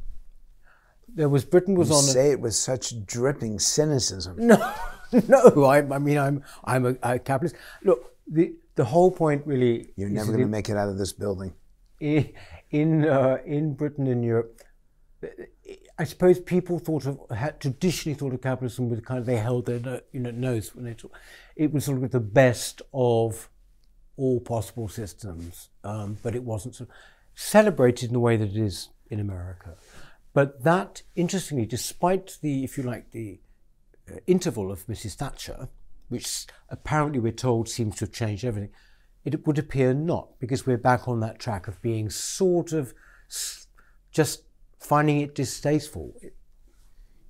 there 1.09 1.29
was 1.29 1.45
Britain 1.45 1.75
was 1.75 1.91
you 1.91 1.97
on. 1.97 2.03
Say 2.03 2.31
a, 2.31 2.33
it 2.33 2.41
with 2.41 2.55
such 2.55 3.05
dripping 3.07 3.59
cynicism. 3.59 4.37
No, 4.39 4.75
no. 5.29 5.65
I, 5.65 5.79
I 5.79 5.99
mean, 5.99 6.19
I'm 6.19 6.45
I'm 6.65 6.87
a, 6.87 6.97
a, 7.03 7.19
capitalist. 7.19 7.57
Look, 7.83 8.15
the 8.27 8.55
the 8.75 8.85
whole 8.85 9.11
point 9.11 9.47
really. 9.47 9.91
You're 9.97 10.09
never 10.09 10.33
going 10.33 10.45
to 10.45 10.47
make 10.47 10.69
it 10.69 10.77
out 10.77 10.89
of 10.89 10.99
this 10.99 11.13
building. 11.13 11.55
In 12.01 12.33
in, 12.71 13.09
uh, 13.09 13.39
in 13.45 13.75
Britain 13.75 14.07
and 14.07 14.25
Europe, 14.25 14.61
I 15.99 16.05
suppose 16.05 16.41
people 16.41 16.79
thought 16.79 17.05
of 17.07 17.21
had 17.31 17.61
traditionally 17.61 18.17
thought 18.17 18.33
of 18.33 18.41
capitalism 18.41 18.89
with 18.89 19.05
kind 19.05 19.19
of 19.19 19.27
they 19.27 19.37
held 19.37 19.67
their 19.67 20.03
you 20.13 20.21
know 20.21 20.31
nose 20.31 20.75
when 20.75 20.85
they 20.85 20.95
talk. 20.95 21.13
It 21.57 21.73
was 21.73 21.85
sort 21.85 22.03
of 22.03 22.11
the 22.11 22.21
best 22.21 22.81
of 22.95 23.51
all 24.17 24.41
possible 24.41 24.89
systems, 24.89 25.69
um, 25.85 26.19
but 26.23 26.35
it 26.35 26.43
wasn't 26.43 26.77
sort 26.77 26.89
of 26.89 26.95
celebrated 27.35 28.09
in 28.09 28.13
the 28.13 28.21
way 28.21 28.37
that 28.37 28.51
it 28.51 28.57
is 28.57 28.89
in 29.09 29.21
America. 29.21 29.77
But 30.33 30.63
that, 30.63 31.03
interestingly, 31.17 31.67
despite 31.67 32.39
the, 32.41 32.63
if 32.63 32.77
you 32.79 32.85
like, 32.85 33.11
the 33.11 33.41
uh, 34.11 34.17
interval 34.27 34.71
of 34.71 34.87
Mrs. 34.87 35.15
Thatcher, 35.15 35.69
which 36.11 36.47
apparently 36.69 37.19
we're 37.19 37.33
told 37.33 37.69
seems 37.69 37.97
to 37.97 38.05
have 38.05 38.13
changed 38.13 38.45
everything, 38.45 38.73
it 39.25 39.47
would 39.47 39.59
appear 39.59 39.95
not, 39.95 40.39
because 40.39 40.67
we're 40.67 40.77
back 40.77 41.09
on 41.09 41.21
that 41.21 41.39
track 41.39 41.69
of 41.69 41.81
being 41.81 42.11
sort 42.11 42.73
of 42.73 42.93
just 44.11 44.43
finding 44.79 45.21
it 45.21 45.35
distasteful. 45.35 46.15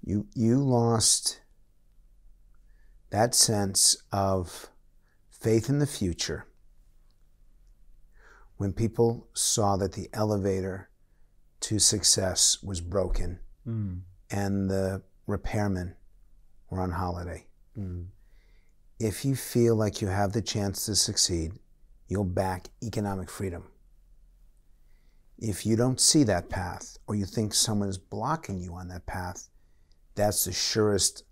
You, 0.02 0.26
you 0.34 0.56
lost 0.56 1.42
that 3.10 3.34
sense 3.34 3.96
of 4.10 4.70
faith 5.30 5.68
in 5.68 5.78
the 5.78 5.86
future 5.86 6.46
when 8.56 8.72
people 8.72 9.28
saw 9.34 9.76
that 9.76 9.92
the 9.92 10.08
elevator 10.12 10.88
to 11.60 11.78
success 11.78 12.62
was 12.62 12.80
broken 12.80 13.40
mm. 13.66 14.00
and 14.30 14.70
the 14.70 15.02
repairmen 15.28 15.94
were 16.70 16.80
on 16.80 16.92
holiday. 16.92 17.46
Mm. 17.78 18.06
If 19.00 19.24
you 19.24 19.34
feel 19.34 19.76
like 19.76 20.02
you 20.02 20.08
have 20.08 20.32
the 20.32 20.42
chance 20.42 20.84
to 20.84 20.94
succeed, 20.94 21.52
you'll 22.06 22.22
back 22.22 22.68
economic 22.82 23.30
freedom. 23.30 23.64
If 25.38 25.64
you 25.64 25.74
don't 25.74 25.98
see 25.98 26.22
that 26.24 26.50
path 26.50 26.98
or 27.06 27.14
you 27.14 27.24
think 27.24 27.54
someone 27.54 27.88
is 27.88 27.96
blocking 27.96 28.60
you 28.60 28.74
on 28.74 28.88
that 28.88 29.06
path, 29.06 29.48
that's 30.14 30.44
the 30.44 30.52
surest 30.52 31.24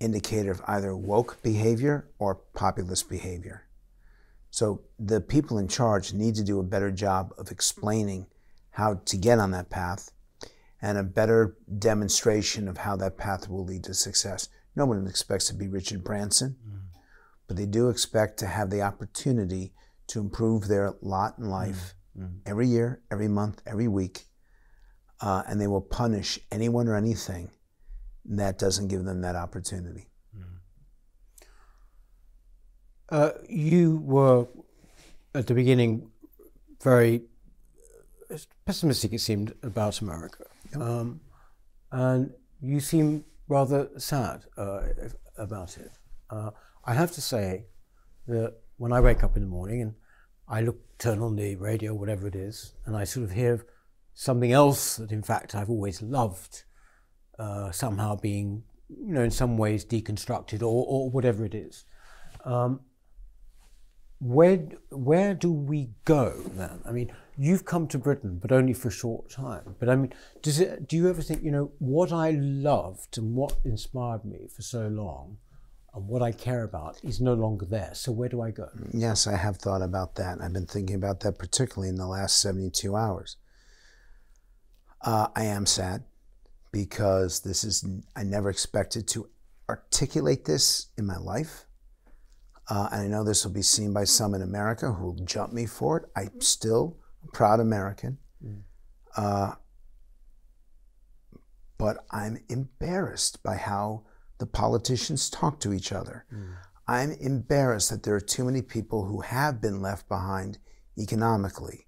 indicator 0.00 0.50
of 0.50 0.60
either 0.66 0.96
woke 0.96 1.40
behavior 1.44 2.08
or 2.18 2.40
populist 2.56 3.08
behavior. 3.08 3.68
So 4.50 4.82
the 4.98 5.20
people 5.20 5.58
in 5.58 5.68
charge 5.68 6.12
need 6.12 6.34
to 6.34 6.42
do 6.42 6.58
a 6.58 6.64
better 6.64 6.90
job 6.90 7.32
of 7.38 7.52
explaining 7.52 8.26
how 8.70 8.94
to 9.04 9.16
get 9.16 9.38
on 9.38 9.52
that 9.52 9.70
path 9.70 10.10
and 10.82 10.98
a 10.98 11.04
better 11.04 11.56
demonstration 11.78 12.66
of 12.66 12.78
how 12.78 12.96
that 12.96 13.16
path 13.16 13.48
will 13.48 13.64
lead 13.64 13.84
to 13.84 13.94
success. 13.94 14.48
No 14.74 14.86
one 14.86 15.06
expects 15.06 15.46
to 15.46 15.54
be 15.54 15.68
Richard 15.68 16.02
Branson, 16.02 16.56
mm. 16.68 16.75
But 17.46 17.56
they 17.56 17.66
do 17.66 17.88
expect 17.88 18.38
to 18.38 18.46
have 18.46 18.70
the 18.70 18.82
opportunity 18.82 19.72
to 20.08 20.20
improve 20.20 20.68
their 20.68 20.94
lot 21.00 21.38
in 21.38 21.48
life 21.48 21.94
mm. 22.18 22.38
every 22.44 22.66
year, 22.66 23.00
every 23.10 23.28
month, 23.28 23.62
every 23.66 23.88
week, 23.88 24.24
uh, 25.20 25.42
and 25.48 25.60
they 25.60 25.66
will 25.66 25.80
punish 25.80 26.38
anyone 26.50 26.88
or 26.88 26.96
anything 26.96 27.50
that 28.24 28.58
doesn't 28.58 28.88
give 28.88 29.04
them 29.04 29.20
that 29.22 29.36
opportunity. 29.36 30.08
Mm. 30.36 30.42
Uh, 33.08 33.30
you 33.48 33.98
were 34.04 34.46
at 35.34 35.46
the 35.46 35.54
beginning 35.54 36.10
very 36.82 37.22
pessimistic, 38.64 39.12
it 39.12 39.20
seemed, 39.20 39.54
about 39.62 40.00
America. 40.00 40.44
Yep. 40.72 40.82
Um, 40.82 41.20
and 41.92 42.32
you 42.60 42.80
seem 42.80 43.24
rather 43.48 43.88
sad 43.98 44.44
uh, 44.56 44.82
about 45.38 45.78
it. 45.78 45.92
I 46.86 46.94
have 46.94 47.12
to 47.12 47.20
say 47.20 47.66
that 48.28 48.54
when 48.76 48.92
I 48.92 49.00
wake 49.00 49.24
up 49.24 49.36
in 49.36 49.42
the 49.42 49.48
morning 49.48 49.82
and 49.82 49.94
I 50.48 50.60
look, 50.60 50.78
turn 50.98 51.20
on 51.20 51.36
the 51.36 51.56
radio, 51.56 51.92
whatever 51.92 52.26
it 52.26 52.36
is, 52.36 52.74
and 52.86 52.96
I 52.96 53.04
sort 53.04 53.24
of 53.24 53.32
hear 53.32 53.66
something 54.14 54.52
else 54.52 54.96
that, 54.96 55.10
in 55.10 55.22
fact, 55.22 55.54
I've 55.54 55.68
always 55.68 56.00
loved, 56.00 56.62
uh, 57.38 57.72
somehow 57.72 58.16
being, 58.16 58.62
you 58.88 59.12
know, 59.12 59.22
in 59.22 59.32
some 59.32 59.58
ways 59.58 59.84
deconstructed 59.84 60.62
or, 60.62 60.86
or 60.86 61.10
whatever 61.10 61.44
it 61.44 61.54
is. 61.54 61.84
Um, 62.44 62.80
where 64.18 64.56
where 64.90 65.34
do 65.34 65.52
we 65.52 65.90
go 66.04 66.32
then? 66.54 66.80
I 66.86 66.92
mean, 66.92 67.12
you've 67.36 67.66
come 67.66 67.86
to 67.88 67.98
Britain, 67.98 68.38
but 68.40 68.50
only 68.50 68.72
for 68.72 68.88
a 68.88 68.92
short 68.92 69.28
time. 69.28 69.74
But 69.78 69.90
I 69.90 69.96
mean, 69.96 70.14
does 70.40 70.58
it? 70.58 70.88
Do 70.88 70.96
you 70.96 71.10
ever 71.10 71.20
think, 71.20 71.42
you 71.42 71.50
know, 71.50 71.72
what 71.78 72.12
I 72.12 72.30
loved 72.30 73.18
and 73.18 73.34
what 73.34 73.56
inspired 73.64 74.24
me 74.24 74.48
for 74.48 74.62
so 74.62 74.88
long? 74.88 75.36
And 75.96 76.06
what 76.06 76.20
I 76.20 76.30
care 76.30 76.62
about 76.62 77.00
is 77.02 77.22
no 77.22 77.32
longer 77.32 77.64
there. 77.64 77.90
So 77.94 78.12
where 78.12 78.28
do 78.28 78.42
I 78.42 78.50
go? 78.50 78.68
Yes, 78.92 79.26
I 79.26 79.34
have 79.34 79.56
thought 79.56 79.80
about 79.80 80.16
that. 80.16 80.38
I've 80.42 80.52
been 80.52 80.66
thinking 80.66 80.94
about 80.94 81.20
that 81.20 81.38
particularly 81.38 81.88
in 81.88 81.96
the 81.96 82.06
last 82.06 82.42
72 82.42 82.94
hours. 82.94 83.38
Uh, 85.00 85.28
I 85.34 85.44
am 85.44 85.64
sad 85.64 86.04
because 86.70 87.40
this 87.40 87.64
is, 87.64 87.82
I 88.14 88.24
never 88.24 88.50
expected 88.50 89.08
to 89.08 89.30
articulate 89.70 90.44
this 90.44 90.88
in 90.98 91.06
my 91.06 91.16
life. 91.16 91.64
Uh, 92.68 92.90
and 92.92 93.02
I 93.02 93.06
know 93.06 93.24
this 93.24 93.46
will 93.46 93.52
be 93.52 93.62
seen 93.62 93.94
by 93.94 94.04
some 94.04 94.34
in 94.34 94.42
America 94.42 94.92
who 94.92 95.06
will 95.06 95.24
jump 95.24 95.54
me 95.54 95.64
for 95.64 95.96
it. 95.98 96.04
I'm 96.14 96.42
still 96.42 96.98
a 97.26 97.32
proud 97.32 97.58
American. 97.58 98.18
Mm. 98.44 98.62
Uh, 99.16 99.54
but 101.78 102.04
I'm 102.10 102.38
embarrassed 102.50 103.42
by 103.42 103.56
how 103.56 104.02
the 104.38 104.46
politicians 104.46 105.30
talk 105.30 105.60
to 105.60 105.72
each 105.72 105.92
other. 105.92 106.24
Mm. 106.32 106.56
I'm 106.88 107.12
embarrassed 107.12 107.90
that 107.90 108.02
there 108.02 108.14
are 108.14 108.20
too 108.20 108.44
many 108.44 108.62
people 108.62 109.06
who 109.06 109.20
have 109.20 109.60
been 109.60 109.80
left 109.80 110.08
behind 110.08 110.58
economically. 110.98 111.86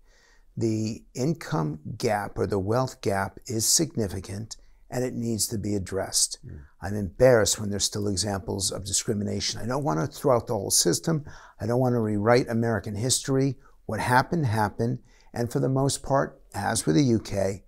The 0.57 1.05
income 1.15 1.81
gap 1.97 2.37
or 2.37 2.47
the 2.47 2.59
wealth 2.59 3.01
gap 3.01 3.39
is 3.47 3.65
significant 3.67 4.57
and 4.91 5.05
it 5.05 5.15
needs 5.15 5.47
to 5.49 5.59
be 5.59 5.75
addressed. 5.75 6.39
Mm. 6.45 6.61
I'm 6.81 6.95
embarrassed 6.95 7.61
when 7.61 7.71
there's 7.71 7.85
still 7.85 8.09
examples 8.09 8.73
of 8.73 8.85
discrimination. 8.85 9.61
I 9.61 9.67
don't 9.67 9.85
want 9.85 10.01
to 10.01 10.07
throw 10.07 10.37
out 10.37 10.47
the 10.47 10.55
whole 10.55 10.71
system. 10.71 11.25
I 11.61 11.67
don't 11.67 11.81
want 11.81 11.95
to 11.95 12.01
rewrite 12.01 12.49
American 12.49 12.95
history. 12.95 13.57
What 13.87 14.01
happened, 14.01 14.47
happened. 14.47 15.01
And 15.33 15.53
for 15.53 15.61
the 15.61 15.69
most 15.69 16.03
part, 16.03 16.41
as 16.55 16.87
with 16.87 16.97
the 16.97 17.15
UK, 17.15 17.63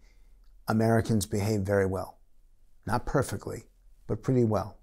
Americans 0.67 1.27
behave 1.27 1.61
very 1.61 1.87
well. 1.87 2.19
Not 2.87 3.07
perfectly, 3.07 3.65
but 4.11 4.25
pretty 4.25 4.43
well. 4.43 4.77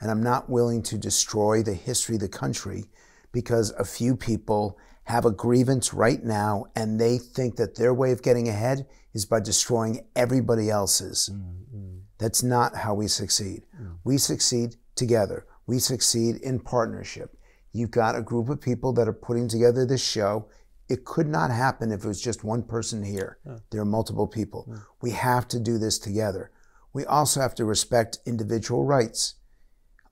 And 0.00 0.08
I'm 0.08 0.22
not 0.22 0.48
willing 0.48 0.80
to 0.84 0.96
destroy 0.96 1.64
the 1.64 1.74
history 1.74 2.14
of 2.14 2.20
the 2.20 2.28
country 2.28 2.84
because 3.32 3.72
a 3.72 3.84
few 3.84 4.14
people 4.14 4.78
have 5.02 5.24
a 5.24 5.32
grievance 5.32 5.92
right 5.92 6.22
now 6.22 6.66
and 6.76 7.00
they 7.00 7.18
think 7.18 7.56
that 7.56 7.74
their 7.74 7.92
way 7.92 8.12
of 8.12 8.22
getting 8.22 8.48
ahead 8.48 8.86
is 9.14 9.26
by 9.26 9.40
destroying 9.40 10.06
everybody 10.14 10.70
else's. 10.70 11.28
Mm-hmm. 11.32 11.98
That's 12.18 12.44
not 12.44 12.76
how 12.76 12.94
we 12.94 13.08
succeed. 13.08 13.64
Mm. 13.82 13.96
We 14.04 14.16
succeed 14.16 14.76
together. 14.94 15.44
We 15.66 15.80
succeed 15.80 16.36
in 16.36 16.60
partnership. 16.60 17.36
You've 17.72 17.90
got 17.90 18.14
a 18.14 18.22
group 18.22 18.48
of 18.48 18.60
people 18.60 18.92
that 18.92 19.08
are 19.08 19.12
putting 19.12 19.48
together 19.48 19.84
this 19.84 20.06
show. 20.06 20.48
It 20.88 21.04
could 21.04 21.26
not 21.26 21.50
happen 21.50 21.90
if 21.90 22.04
it 22.04 22.08
was 22.08 22.22
just 22.22 22.44
one 22.44 22.62
person 22.62 23.02
here. 23.02 23.38
Yeah. 23.44 23.56
There 23.70 23.80
are 23.80 23.84
multiple 23.84 24.28
people. 24.28 24.66
Yeah. 24.68 24.76
We 25.02 25.10
have 25.10 25.48
to 25.48 25.58
do 25.58 25.78
this 25.78 25.98
together. 25.98 26.52
We 26.96 27.04
also 27.04 27.42
have 27.42 27.54
to 27.56 27.66
respect 27.66 28.20
individual 28.24 28.82
rights, 28.86 29.34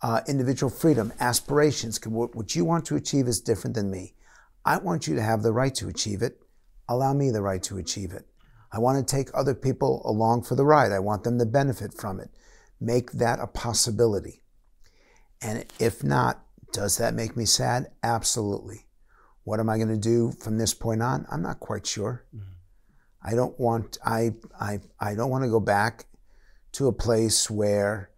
uh, 0.02 0.20
individual 0.28 0.68
freedom, 0.68 1.14
aspirations. 1.18 1.98
What, 2.06 2.34
what 2.34 2.54
you 2.54 2.66
want 2.66 2.84
to 2.84 2.96
achieve 2.96 3.26
is 3.26 3.40
different 3.40 3.74
than 3.74 3.90
me. 3.90 4.12
I 4.66 4.76
want 4.76 5.06
you 5.06 5.14
to 5.14 5.22
have 5.22 5.42
the 5.42 5.54
right 5.54 5.74
to 5.76 5.88
achieve 5.88 6.20
it. 6.20 6.42
Allow 6.86 7.14
me 7.14 7.30
the 7.30 7.40
right 7.40 7.62
to 7.62 7.78
achieve 7.78 8.12
it. 8.12 8.26
I 8.70 8.80
want 8.80 8.98
to 8.98 9.16
take 9.16 9.30
other 9.32 9.54
people 9.54 10.02
along 10.04 10.42
for 10.42 10.56
the 10.56 10.66
ride. 10.66 10.92
I 10.92 10.98
want 10.98 11.24
them 11.24 11.38
to 11.38 11.46
benefit 11.46 11.94
from 11.94 12.20
it. 12.20 12.28
Make 12.78 13.12
that 13.12 13.40
a 13.40 13.46
possibility. 13.46 14.42
And 15.40 15.64
if 15.78 16.04
not, 16.04 16.44
does 16.70 16.98
that 16.98 17.14
make 17.14 17.34
me 17.34 17.46
sad? 17.46 17.92
Absolutely. 18.02 18.84
What 19.44 19.58
am 19.58 19.70
I 19.70 19.78
going 19.78 19.88
to 19.88 19.96
do 19.96 20.32
from 20.32 20.58
this 20.58 20.74
point 20.74 21.00
on? 21.00 21.24
I'm 21.30 21.40
not 21.40 21.60
quite 21.60 21.86
sure. 21.86 22.26
Mm-hmm. 22.36 22.52
I 23.22 23.34
don't 23.34 23.58
want 23.58 23.96
I, 24.04 24.34
I 24.60 24.80
I 25.00 25.14
don't 25.14 25.30
want 25.30 25.44
to 25.44 25.50
go 25.50 25.60
back 25.60 26.04
to 26.74 26.86
a 26.86 26.92
place 26.92 27.50
where 27.50 28.10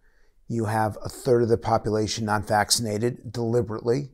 you 0.47 0.65
have 0.65 0.97
a 1.03 1.09
third 1.09 1.43
of 1.43 1.49
the 1.49 1.57
population 1.57 2.25
not 2.25 2.47
vaccinated 2.47 3.31
deliberately 3.31 4.09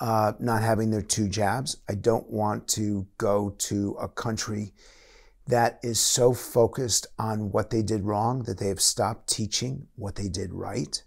uh, 0.00 0.32
not 0.38 0.62
having 0.62 0.90
their 0.90 1.02
two 1.02 1.28
jabs. 1.28 1.78
I 1.88 1.94
don't 1.94 2.28
want 2.30 2.68
to 2.68 3.06
go 3.18 3.54
to 3.58 3.96
a 4.00 4.08
country 4.08 4.72
that 5.46 5.78
is 5.82 6.00
so 6.00 6.32
focused 6.32 7.06
on 7.18 7.52
what 7.52 7.70
they 7.70 7.82
did 7.82 8.02
wrong 8.02 8.42
that 8.44 8.58
they 8.58 8.68
have 8.68 8.80
stopped 8.80 9.28
teaching 9.28 9.86
what 9.94 10.16
they 10.16 10.28
did 10.28 10.52
right. 10.52 11.02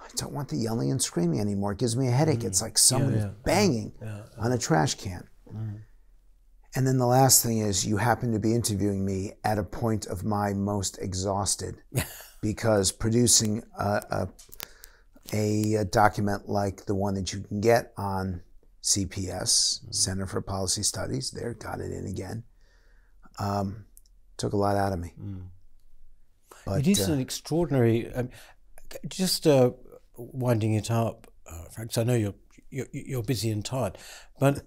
I 0.00 0.08
don't 0.16 0.32
want 0.32 0.48
the 0.50 0.56
yelling 0.56 0.90
and 0.90 1.02
screaming 1.02 1.40
anymore. 1.40 1.72
It 1.72 1.78
gives 1.78 1.96
me 1.96 2.08
a 2.08 2.12
headache. 2.12 2.40
Mm. 2.40 2.46
It's 2.46 2.62
like 2.62 2.78
someone 2.78 3.14
yeah, 3.14 3.20
yeah. 3.20 3.30
banging 3.44 3.92
yeah, 4.00 4.22
on 4.38 4.52
a 4.52 4.58
trash 4.58 4.94
can. 4.94 5.26
Mm. 5.52 5.80
And 6.76 6.86
then 6.86 6.98
the 6.98 7.06
last 7.06 7.42
thing 7.42 7.58
is 7.58 7.86
you 7.86 7.96
happen 7.96 8.32
to 8.32 8.40
be 8.40 8.54
interviewing 8.54 9.04
me 9.04 9.32
at 9.44 9.58
a 9.58 9.62
point 9.62 10.06
of 10.06 10.24
my 10.24 10.52
most 10.52 10.98
exhausted 11.00 11.76
because 12.42 12.90
producing 12.90 13.62
a, 13.78 14.02
a 14.10 14.28
a, 15.32 15.84
document 15.90 16.48
like 16.48 16.84
the 16.86 16.94
one 16.94 17.14
that 17.14 17.32
you 17.32 17.40
can 17.40 17.60
get 17.60 17.92
on 17.96 18.42
CPS, 18.82 19.80
mm-hmm. 19.80 19.92
Center 19.92 20.26
for 20.26 20.40
Policy 20.40 20.82
Studies, 20.82 21.30
there, 21.30 21.54
got 21.54 21.80
it 21.80 21.92
in 21.92 22.06
again, 22.06 22.44
um, 23.38 23.86
took 24.36 24.52
a 24.52 24.56
lot 24.56 24.76
out 24.76 24.92
of 24.92 24.98
me. 24.98 25.12
Mm. 25.18 25.46
But, 26.66 26.80
it 26.80 26.88
is 26.88 27.08
uh, 27.08 27.14
an 27.14 27.20
extraordinary, 27.20 28.12
um, 28.12 28.30
just 29.08 29.46
uh, 29.46 29.70
winding 30.16 30.74
it 30.74 30.90
up, 30.90 31.26
uh, 31.50 31.64
Frank, 31.70 31.96
I 31.96 32.04
know 32.04 32.14
you're, 32.14 32.34
you're, 32.70 32.86
you're 32.92 33.22
busy 33.22 33.50
and 33.50 33.64
tired, 33.64 33.96
but 34.38 34.62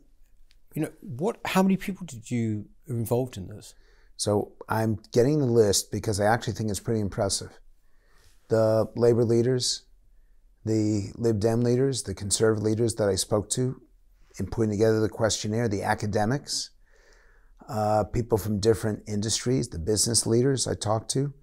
you 0.77 0.83
know, 0.83 0.91
what? 1.01 1.39
How 1.43 1.63
many 1.63 1.75
people 1.75 2.05
did 2.05 2.29
you 2.29 2.67
involved 2.85 3.35
in 3.35 3.47
this? 3.47 3.73
So 4.15 4.51
I'm 4.69 4.99
getting 5.11 5.39
the 5.39 5.47
list 5.47 5.91
because 5.91 6.19
I 6.19 6.25
actually 6.25 6.53
think 6.53 6.69
it's 6.69 6.79
pretty 6.79 6.99
impressive. 6.99 7.49
The 8.49 8.85
labor 8.95 9.25
leaders, 9.25 9.85
the 10.65 11.09
Lib 11.15 11.39
Dem 11.39 11.61
leaders, 11.61 12.03
the 12.03 12.13
conservative 12.13 12.63
leaders 12.63 12.93
that 12.95 13.09
I 13.09 13.15
spoke 13.15 13.49
to 13.51 13.81
in 14.37 14.45
putting 14.45 14.69
together 14.69 14.99
the 14.99 15.09
questionnaire, 15.09 15.67
the 15.67 15.81
academics, 15.81 16.69
uh, 17.67 18.03
people 18.03 18.37
from 18.37 18.59
different 18.59 19.01
industries, 19.07 19.69
the 19.69 19.79
business 19.79 20.27
leaders 20.27 20.67
I 20.67 20.75
talked 20.75 21.09
to. 21.13 21.33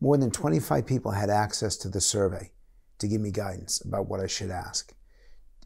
More 0.00 0.16
than 0.16 0.30
25 0.30 0.86
people 0.86 1.10
had 1.10 1.30
access 1.30 1.76
to 1.78 1.88
the 1.88 2.00
survey 2.00 2.52
to 3.00 3.08
give 3.08 3.20
me 3.20 3.32
guidance 3.32 3.84
about 3.84 4.06
what 4.06 4.20
I 4.20 4.28
should 4.28 4.50
ask. 4.52 4.94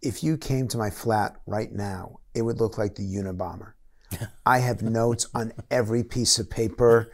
If 0.03 0.23
you 0.23 0.37
came 0.37 0.69
to 0.69 0.79
my 0.79 0.91
flat 0.91 1.37
right 1.47 1.73
now, 1.73 2.21
it 2.35 2.43
would 2.43 2.61
look 2.61 2.79
like 2.79 2.95
the 2.95 3.03
Unabomber. 3.03 3.73
I 4.47 4.59
have 4.61 4.83
notes 4.83 5.27
on 5.35 5.53
every 5.71 6.05
piece 6.05 6.39
of 6.39 6.51
paper. 6.51 7.13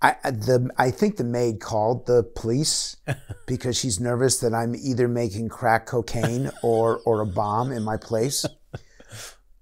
I 0.00 0.14
the 0.24 0.70
I 0.76 0.90
think 0.90 1.16
the 1.16 1.24
maid 1.24 1.60
called 1.60 2.06
the 2.06 2.22
police 2.22 2.96
because 3.46 3.76
she's 3.76 3.98
nervous 3.98 4.38
that 4.40 4.54
I'm 4.54 4.74
either 4.76 5.08
making 5.08 5.48
crack 5.48 5.86
cocaine 5.86 6.50
or 6.62 7.00
or 7.04 7.20
a 7.20 7.26
bomb 7.26 7.72
in 7.72 7.82
my 7.82 7.96
place. 7.96 8.46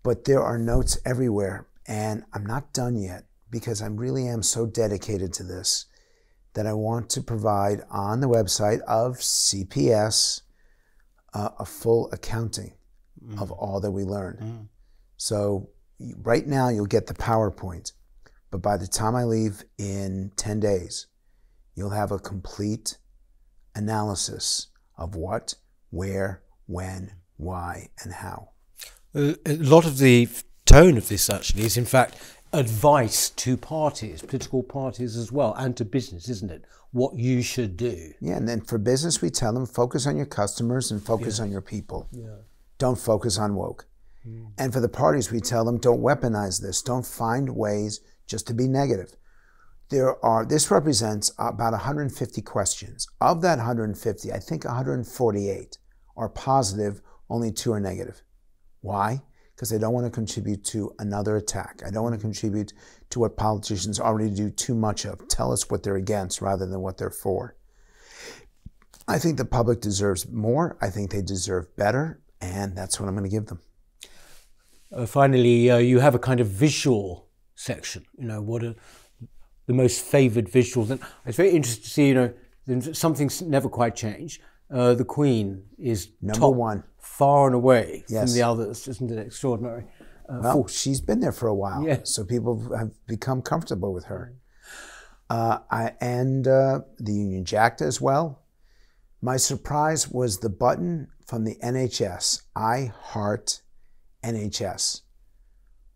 But 0.03 0.25
there 0.25 0.43
are 0.43 0.59
notes 0.59 0.99
everywhere, 1.05 1.67
and 1.87 2.25
I'm 2.33 2.47
not 2.47 2.73
done 2.73 2.97
yet 2.97 3.25
because 3.51 3.81
I 3.83 3.87
really 3.87 4.29
am 4.29 4.43
so 4.43 4.67
dedicated 4.67 5.33
to 5.35 5.43
this 5.43 5.87
that 6.55 6.67
I 6.67 6.73
want 6.73 7.11
to 7.11 7.23
provide 7.23 7.83
on 7.91 8.21
the 8.21 8.29
website 8.29 8.81
of 8.83 9.17
CPS 9.17 10.43
uh, 11.37 11.51
a 11.59 11.65
full 11.65 12.11
accounting 12.13 12.73
mm. 13.25 13.41
of 13.41 13.51
all 13.51 13.81
that 13.81 13.91
we 13.91 14.05
learned. 14.05 14.41
Mm. 14.41 14.69
So 15.17 15.71
right 16.23 16.47
now 16.47 16.69
you'll 16.69 16.87
get 16.87 17.07
the 17.07 17.15
PowerPoint 17.15 17.93
but 18.51 18.63
by 18.63 18.77
the 18.77 18.87
time 18.87 19.15
I 19.15 19.25
leave 19.25 19.65
in 19.79 20.33
10 20.37 20.61
days, 20.61 21.07
you'll 21.75 21.91
have 21.91 22.13
a 22.13 22.19
complete 22.19 22.99
analysis 23.75 24.69
of 24.97 25.15
what, 25.15 25.55
where, 25.91 26.43
when, 26.67 27.13
why, 27.37 27.91
and 28.03 28.15
how. 28.15 28.51
A 29.15 29.37
lot 29.47 29.87
of 29.87 29.99
the 29.99 30.29
tone 30.65 30.97
of 30.97 31.09
this 31.09 31.29
actually 31.29 31.65
is, 31.65 31.77
in 31.77 31.85
fact, 31.85 32.17
advice 32.57 33.31
to 33.31 33.57
parties, 33.57 34.23
political 34.23 34.63
parties 34.63 35.17
as 35.17 35.31
well, 35.31 35.55
and 35.59 35.77
to 35.77 35.85
business, 35.85 36.29
isn't 36.29 36.51
it? 36.51 36.65
What 36.93 37.17
you 37.17 37.43
should 37.43 37.77
do. 37.77 38.13
Yeah, 38.21 38.37
and 38.37 38.49
then 38.49 38.63
for 38.63 38.79
business, 38.79 39.21
we 39.21 39.31
tell 39.31 39.53
them 39.53 39.67
focus 39.67 40.07
on 40.07 40.17
your 40.17 40.27
customers 40.27 40.91
and 40.91 41.03
focus 41.03 41.39
yeah. 41.39 41.45
on 41.45 41.53
your 41.53 41.61
people. 41.61 42.09
Yeah. 42.11 42.37
Don't 42.79 42.99
focus 42.99 43.39
on 43.39 43.55
woke. 43.55 43.87
Mm. 44.27 44.53
And 44.59 44.73
for 44.73 44.81
the 44.81 44.89
parties, 44.89 45.31
we 45.31 45.41
tell 45.41 45.65
them 45.65 45.79
don't 45.79 46.01
weaponize 46.01 46.61
this. 46.61 46.83
Don't 46.83 47.07
find 47.07 47.55
ways 47.55 48.01
just 48.27 48.47
to 48.47 48.55
be 48.55 48.67
negative. 48.67 49.15
There 49.91 50.25
are, 50.25 50.45
this 50.45 50.71
represents 50.71 51.33
about 51.39 51.73
150 51.73 52.43
questions. 52.43 53.07
Of 53.21 53.43
that 53.43 53.59
150, 53.59 54.33
I 54.33 54.39
think 54.39 54.65
148 54.65 55.79
are 56.17 56.29
positive, 56.29 57.03
only 57.29 57.53
two 57.53 57.73
are 57.73 57.81
negative. 57.81 58.23
Why? 58.81 59.23
Because 59.57 59.71
they 59.71 59.79
don't 59.79 59.95
want 59.95 60.05
to 60.05 60.11
contribute 60.11 60.63
to 60.65 60.93
another 60.99 61.37
attack. 61.37 61.83
I 61.85 61.91
don't 61.91 62.03
want 62.03 62.15
to 62.15 62.21
contribute 62.21 62.75
to 63.09 63.21
what 63.21 63.39
politicians 63.39 63.99
already 63.99 64.31
do 64.31 64.51
too 64.51 64.75
much 64.75 65.07
of. 65.07 65.27
Tell 65.29 65.51
us 65.51 65.71
what 65.71 65.83
they're 65.83 65.97
against 65.97 66.43
rather 66.43 66.67
than 66.67 66.81
what 66.81 66.99
they're 66.99 67.11
for. 67.11 67.57
I 69.09 69.19
think 69.19 69.39
the 69.39 69.45
public 69.47 69.81
deserves 69.81 70.29
more. 70.29 70.77
I 70.83 70.91
think 70.91 71.11
they 71.11 71.23
deserve 71.23 71.75
better, 71.77 72.21
and 72.41 72.77
that's 72.77 73.01
what 73.01 73.09
I'm 73.09 73.15
going 73.15 73.25
to 73.25 73.35
give 73.35 73.47
them. 73.47 73.61
Uh, 74.93 75.07
finally, 75.07 75.71
uh, 75.71 75.79
you 75.79 76.01
have 76.01 76.15
a 76.15 76.19
kind 76.19 76.41
of 76.41 76.49
visual 76.49 77.29
section. 77.55 78.05
You 78.19 78.27
know, 78.27 78.43
what 78.43 78.63
are 78.63 78.75
the 79.67 79.73
most 79.73 80.03
favoured 80.03 80.51
visuals? 80.51 80.91
And 80.91 81.01
it's 81.25 81.37
very 81.37 81.51
interesting 81.51 81.83
to 81.83 81.91
see, 81.91 82.09
you 82.09 82.15
know, 82.15 82.81
something's 82.93 83.43
never 83.43 83.69
quite 83.69 83.97
changed. 83.97 84.43
Uh, 84.71 84.95
the 84.95 85.05
Queen 85.05 85.65
is 85.79 86.11
number 86.21 86.49
one, 86.49 86.83
far 86.99 87.47
and 87.47 87.55
away 87.55 88.05
yes. 88.09 88.25
from 88.25 88.35
the 88.35 88.43
others. 88.43 88.89
Isn't 88.89 89.11
it 89.11 89.19
extraordinary? 89.19 89.85
Uh, 90.29 90.41
well, 90.43 90.67
she's 90.67 91.01
been 91.01 91.21
there 91.21 91.33
for 91.33 91.47
a 91.47 91.55
while, 91.55 91.87
yeah. 91.87 92.01
so 92.03 92.25
people 92.25 92.75
have 92.77 92.91
become 93.07 93.43
comfortable 93.43 93.93
with 93.93 94.07
her. 94.07 94.35
Uh, 95.31 95.59
I, 95.71 95.93
and 96.01 96.47
uh, 96.49 96.81
the 96.99 97.13
Union 97.13 97.45
Jack 97.45 97.81
as 97.81 98.01
well. 98.01 98.43
My 99.23 99.37
surprise 99.37 100.09
was 100.09 100.39
the 100.39 100.49
button 100.49 101.09
from 101.27 101.45
the 101.45 101.57
NHS, 101.57 102.43
I 102.55 102.93
Heart 102.97 103.63
NHS 104.23 105.03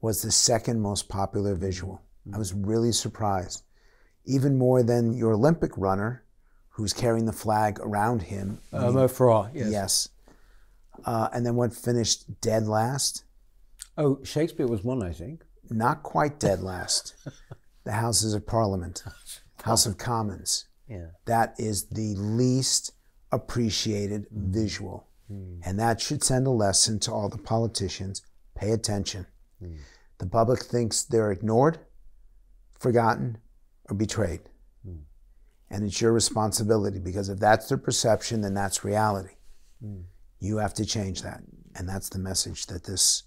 was 0.00 0.22
the 0.22 0.30
second 0.30 0.80
most 0.80 1.08
popular 1.08 1.54
visual. 1.54 2.02
I 2.34 2.38
was 2.38 2.52
really 2.52 2.92
surprised. 2.92 3.62
Even 4.24 4.58
more 4.58 4.82
than 4.82 5.12
your 5.12 5.32
Olympic 5.32 5.76
runner, 5.76 6.24
who's 6.80 6.92
carrying 6.94 7.26
the 7.26 7.32
flag 7.32 7.78
around 7.80 8.22
him. 8.22 8.58
Uh, 8.72 8.90
Mo 8.90 9.06
Farah, 9.06 9.50
yes. 9.54 9.70
Yes. 9.70 10.08
Uh, 11.04 11.28
and 11.32 11.44
then 11.44 11.54
what 11.54 11.74
finished 11.74 12.40
dead 12.40 12.66
last? 12.66 13.24
Oh, 13.98 14.18
Shakespeare 14.24 14.66
was 14.66 14.82
one, 14.82 15.02
I 15.02 15.12
think. 15.12 15.42
Not 15.68 16.02
quite 16.02 16.40
dead 16.40 16.62
last. 16.62 17.14
the 17.84 17.92
Houses 17.92 18.32
of 18.32 18.46
Parliament, 18.46 19.04
House 19.62 19.84
of 19.84 19.98
Commons. 19.98 20.66
Yeah. 20.88 21.08
That 21.26 21.54
is 21.58 21.88
the 21.88 22.14
least 22.16 22.92
appreciated 23.30 24.26
visual. 24.30 25.06
Mm. 25.30 25.60
And 25.64 25.78
that 25.78 26.00
should 26.00 26.24
send 26.24 26.46
a 26.46 26.50
lesson 26.50 26.98
to 27.00 27.12
all 27.12 27.28
the 27.28 27.38
politicians. 27.38 28.22
Pay 28.56 28.72
attention. 28.72 29.26
Mm. 29.62 29.76
The 30.18 30.26
public 30.26 30.62
thinks 30.62 31.02
they're 31.02 31.30
ignored, 31.30 31.78
forgotten, 32.78 33.38
or 33.88 33.94
betrayed. 33.94 34.40
And 35.70 35.84
it's 35.84 36.00
your 36.00 36.12
responsibility 36.12 36.98
because 36.98 37.28
if 37.28 37.38
that's 37.38 37.68
their 37.68 37.78
perception, 37.78 38.40
then 38.40 38.54
that's 38.54 38.84
reality. 38.84 39.34
Mm. 39.84 40.04
You 40.40 40.56
have 40.56 40.74
to 40.74 40.84
change 40.84 41.22
that. 41.22 41.42
And 41.76 41.88
that's 41.88 42.08
the 42.08 42.18
message 42.18 42.66
that 42.66 42.84
this 42.84 43.22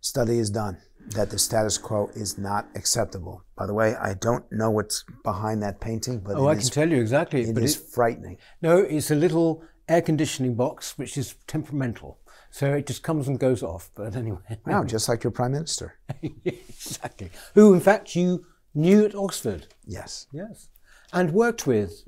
study 0.00 0.38
has 0.38 0.50
done 0.50 0.78
that 1.08 1.30
the 1.30 1.38
status 1.38 1.78
quo 1.78 2.08
is 2.14 2.38
not 2.38 2.68
acceptable. 2.76 3.44
By 3.56 3.66
the 3.66 3.74
way, 3.74 3.96
I 3.96 4.14
don't 4.14 4.44
know 4.52 4.70
what's 4.70 5.04
behind 5.24 5.62
that 5.62 5.80
painting, 5.80 6.20
but 6.20 6.36
Oh, 6.36 6.48
I 6.48 6.54
can 6.54 6.68
tell 6.68 6.88
you 6.88 7.00
exactly. 7.00 7.42
it 7.42 7.54
but 7.54 7.62
is 7.62 7.76
it, 7.76 7.82
frightening. 7.92 8.38
no, 8.60 8.78
it's 8.78 9.10
a 9.10 9.14
little 9.14 9.64
air 9.88 10.00
conditioning 10.00 10.54
box 10.54 10.96
which 10.96 11.18
is 11.18 11.34
temperamental. 11.46 12.18
So 12.50 12.72
it 12.74 12.86
just 12.86 13.02
comes 13.02 13.28
and 13.28 13.38
goes 13.38 13.62
off. 13.62 13.90
But 13.94 14.14
anyway. 14.14 14.38
Wow, 14.66 14.84
just 14.84 15.08
like 15.08 15.24
your 15.24 15.30
prime 15.30 15.52
minister. 15.52 15.98
exactly. 16.44 17.30
Who, 17.54 17.72
in 17.74 17.80
fact, 17.80 18.14
you 18.14 18.44
knew 18.74 19.04
at 19.04 19.14
Oxford. 19.14 19.66
Yes. 19.86 20.26
Yes. 20.32 20.68
And 21.12 21.32
worked 21.32 21.66
with 21.66 22.04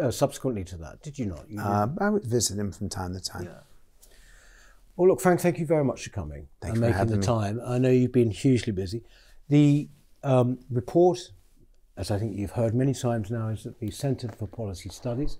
uh, 0.00 0.10
subsequently 0.10 0.64
to 0.64 0.76
that, 0.78 1.02
did 1.02 1.18
you 1.18 1.26
not? 1.26 1.48
You. 1.48 1.60
Uh, 1.60 1.88
I 1.98 2.10
would 2.10 2.24
visit 2.24 2.58
him 2.58 2.72
from 2.72 2.88
time 2.88 3.12
to 3.12 3.20
time. 3.20 3.48
Well, 4.96 5.08
look, 5.08 5.20
Frank, 5.20 5.40
thank 5.40 5.58
you 5.58 5.66
very 5.66 5.84
much 5.84 6.04
for 6.04 6.10
coming 6.10 6.48
Thanks 6.60 6.78
and 6.78 6.84
for 6.84 6.90
making 6.90 7.10
the 7.10 7.16
me. 7.16 7.22
time. 7.22 7.60
I 7.64 7.78
know 7.78 7.90
you've 7.90 8.12
been 8.12 8.30
hugely 8.30 8.72
busy. 8.72 9.02
The 9.48 9.88
um, 10.22 10.58
report, 10.70 11.32
as 11.96 12.10
I 12.10 12.18
think 12.18 12.36
you've 12.36 12.52
heard 12.52 12.74
many 12.74 12.94
times 12.94 13.30
now, 13.30 13.48
is 13.48 13.66
at 13.66 13.80
the 13.80 13.90
Centre 13.90 14.28
for 14.28 14.46
Policy 14.46 14.90
Studies. 14.90 15.38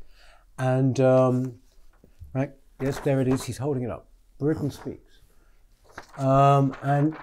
And, 0.59 0.99
um, 1.01 1.57
right, 2.35 2.51
yes, 2.81 2.99
there 3.01 3.21
it 3.21 3.29
is. 3.29 3.45
He's 3.45 3.59
holding 3.59 3.83
it 3.85 3.91
up. 3.91 4.09
Britain 4.39 4.71
Speaks. 4.71 5.21
Um, 6.19 6.75
and 6.83 7.17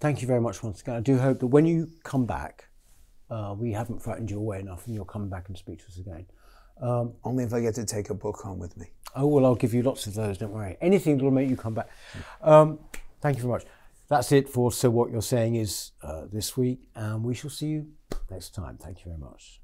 thank 0.00 0.22
you 0.22 0.26
very 0.26 0.40
much 0.40 0.62
once 0.62 0.80
again. 0.80 0.96
I 0.96 1.00
do 1.00 1.18
hope 1.18 1.40
that 1.40 1.48
when 1.48 1.66
you 1.66 1.90
come 2.02 2.24
back, 2.26 2.68
uh, 3.34 3.54
we 3.54 3.72
haven't 3.72 4.00
frightened 4.00 4.30
you 4.30 4.38
away 4.38 4.60
enough, 4.60 4.86
and 4.86 4.94
you'll 4.94 5.04
come 5.16 5.28
back 5.28 5.48
and 5.48 5.56
speak 5.58 5.78
to 5.80 5.86
us 5.86 5.98
again. 5.98 6.26
Um, 6.80 7.14
Only 7.24 7.44
if 7.44 7.52
I 7.52 7.60
get 7.60 7.74
to 7.76 7.84
take 7.84 8.10
a 8.10 8.14
book 8.14 8.36
home 8.36 8.58
with 8.58 8.76
me. 8.76 8.86
Oh, 9.16 9.26
well, 9.26 9.44
I'll 9.44 9.54
give 9.64 9.74
you 9.74 9.82
lots 9.82 10.06
of 10.06 10.14
those, 10.14 10.38
don't 10.38 10.52
worry. 10.52 10.76
Anything 10.80 11.16
that'll 11.16 11.30
make 11.30 11.48
you 11.48 11.56
come 11.56 11.74
back. 11.74 11.88
Um, 12.42 12.78
thank 13.20 13.36
you 13.36 13.42
very 13.42 13.54
much. 13.54 13.64
That's 14.08 14.32
it 14.32 14.48
for 14.48 14.70
So 14.70 14.90
What 14.90 15.10
You're 15.10 15.22
Saying 15.22 15.54
Is 15.56 15.92
uh, 16.02 16.26
this 16.30 16.56
week, 16.56 16.88
and 16.94 17.24
we 17.24 17.34
shall 17.34 17.50
see 17.50 17.66
you 17.66 17.92
next 18.30 18.54
time. 18.54 18.76
Thank 18.76 18.98
you 19.04 19.06
very 19.06 19.18
much. 19.18 19.60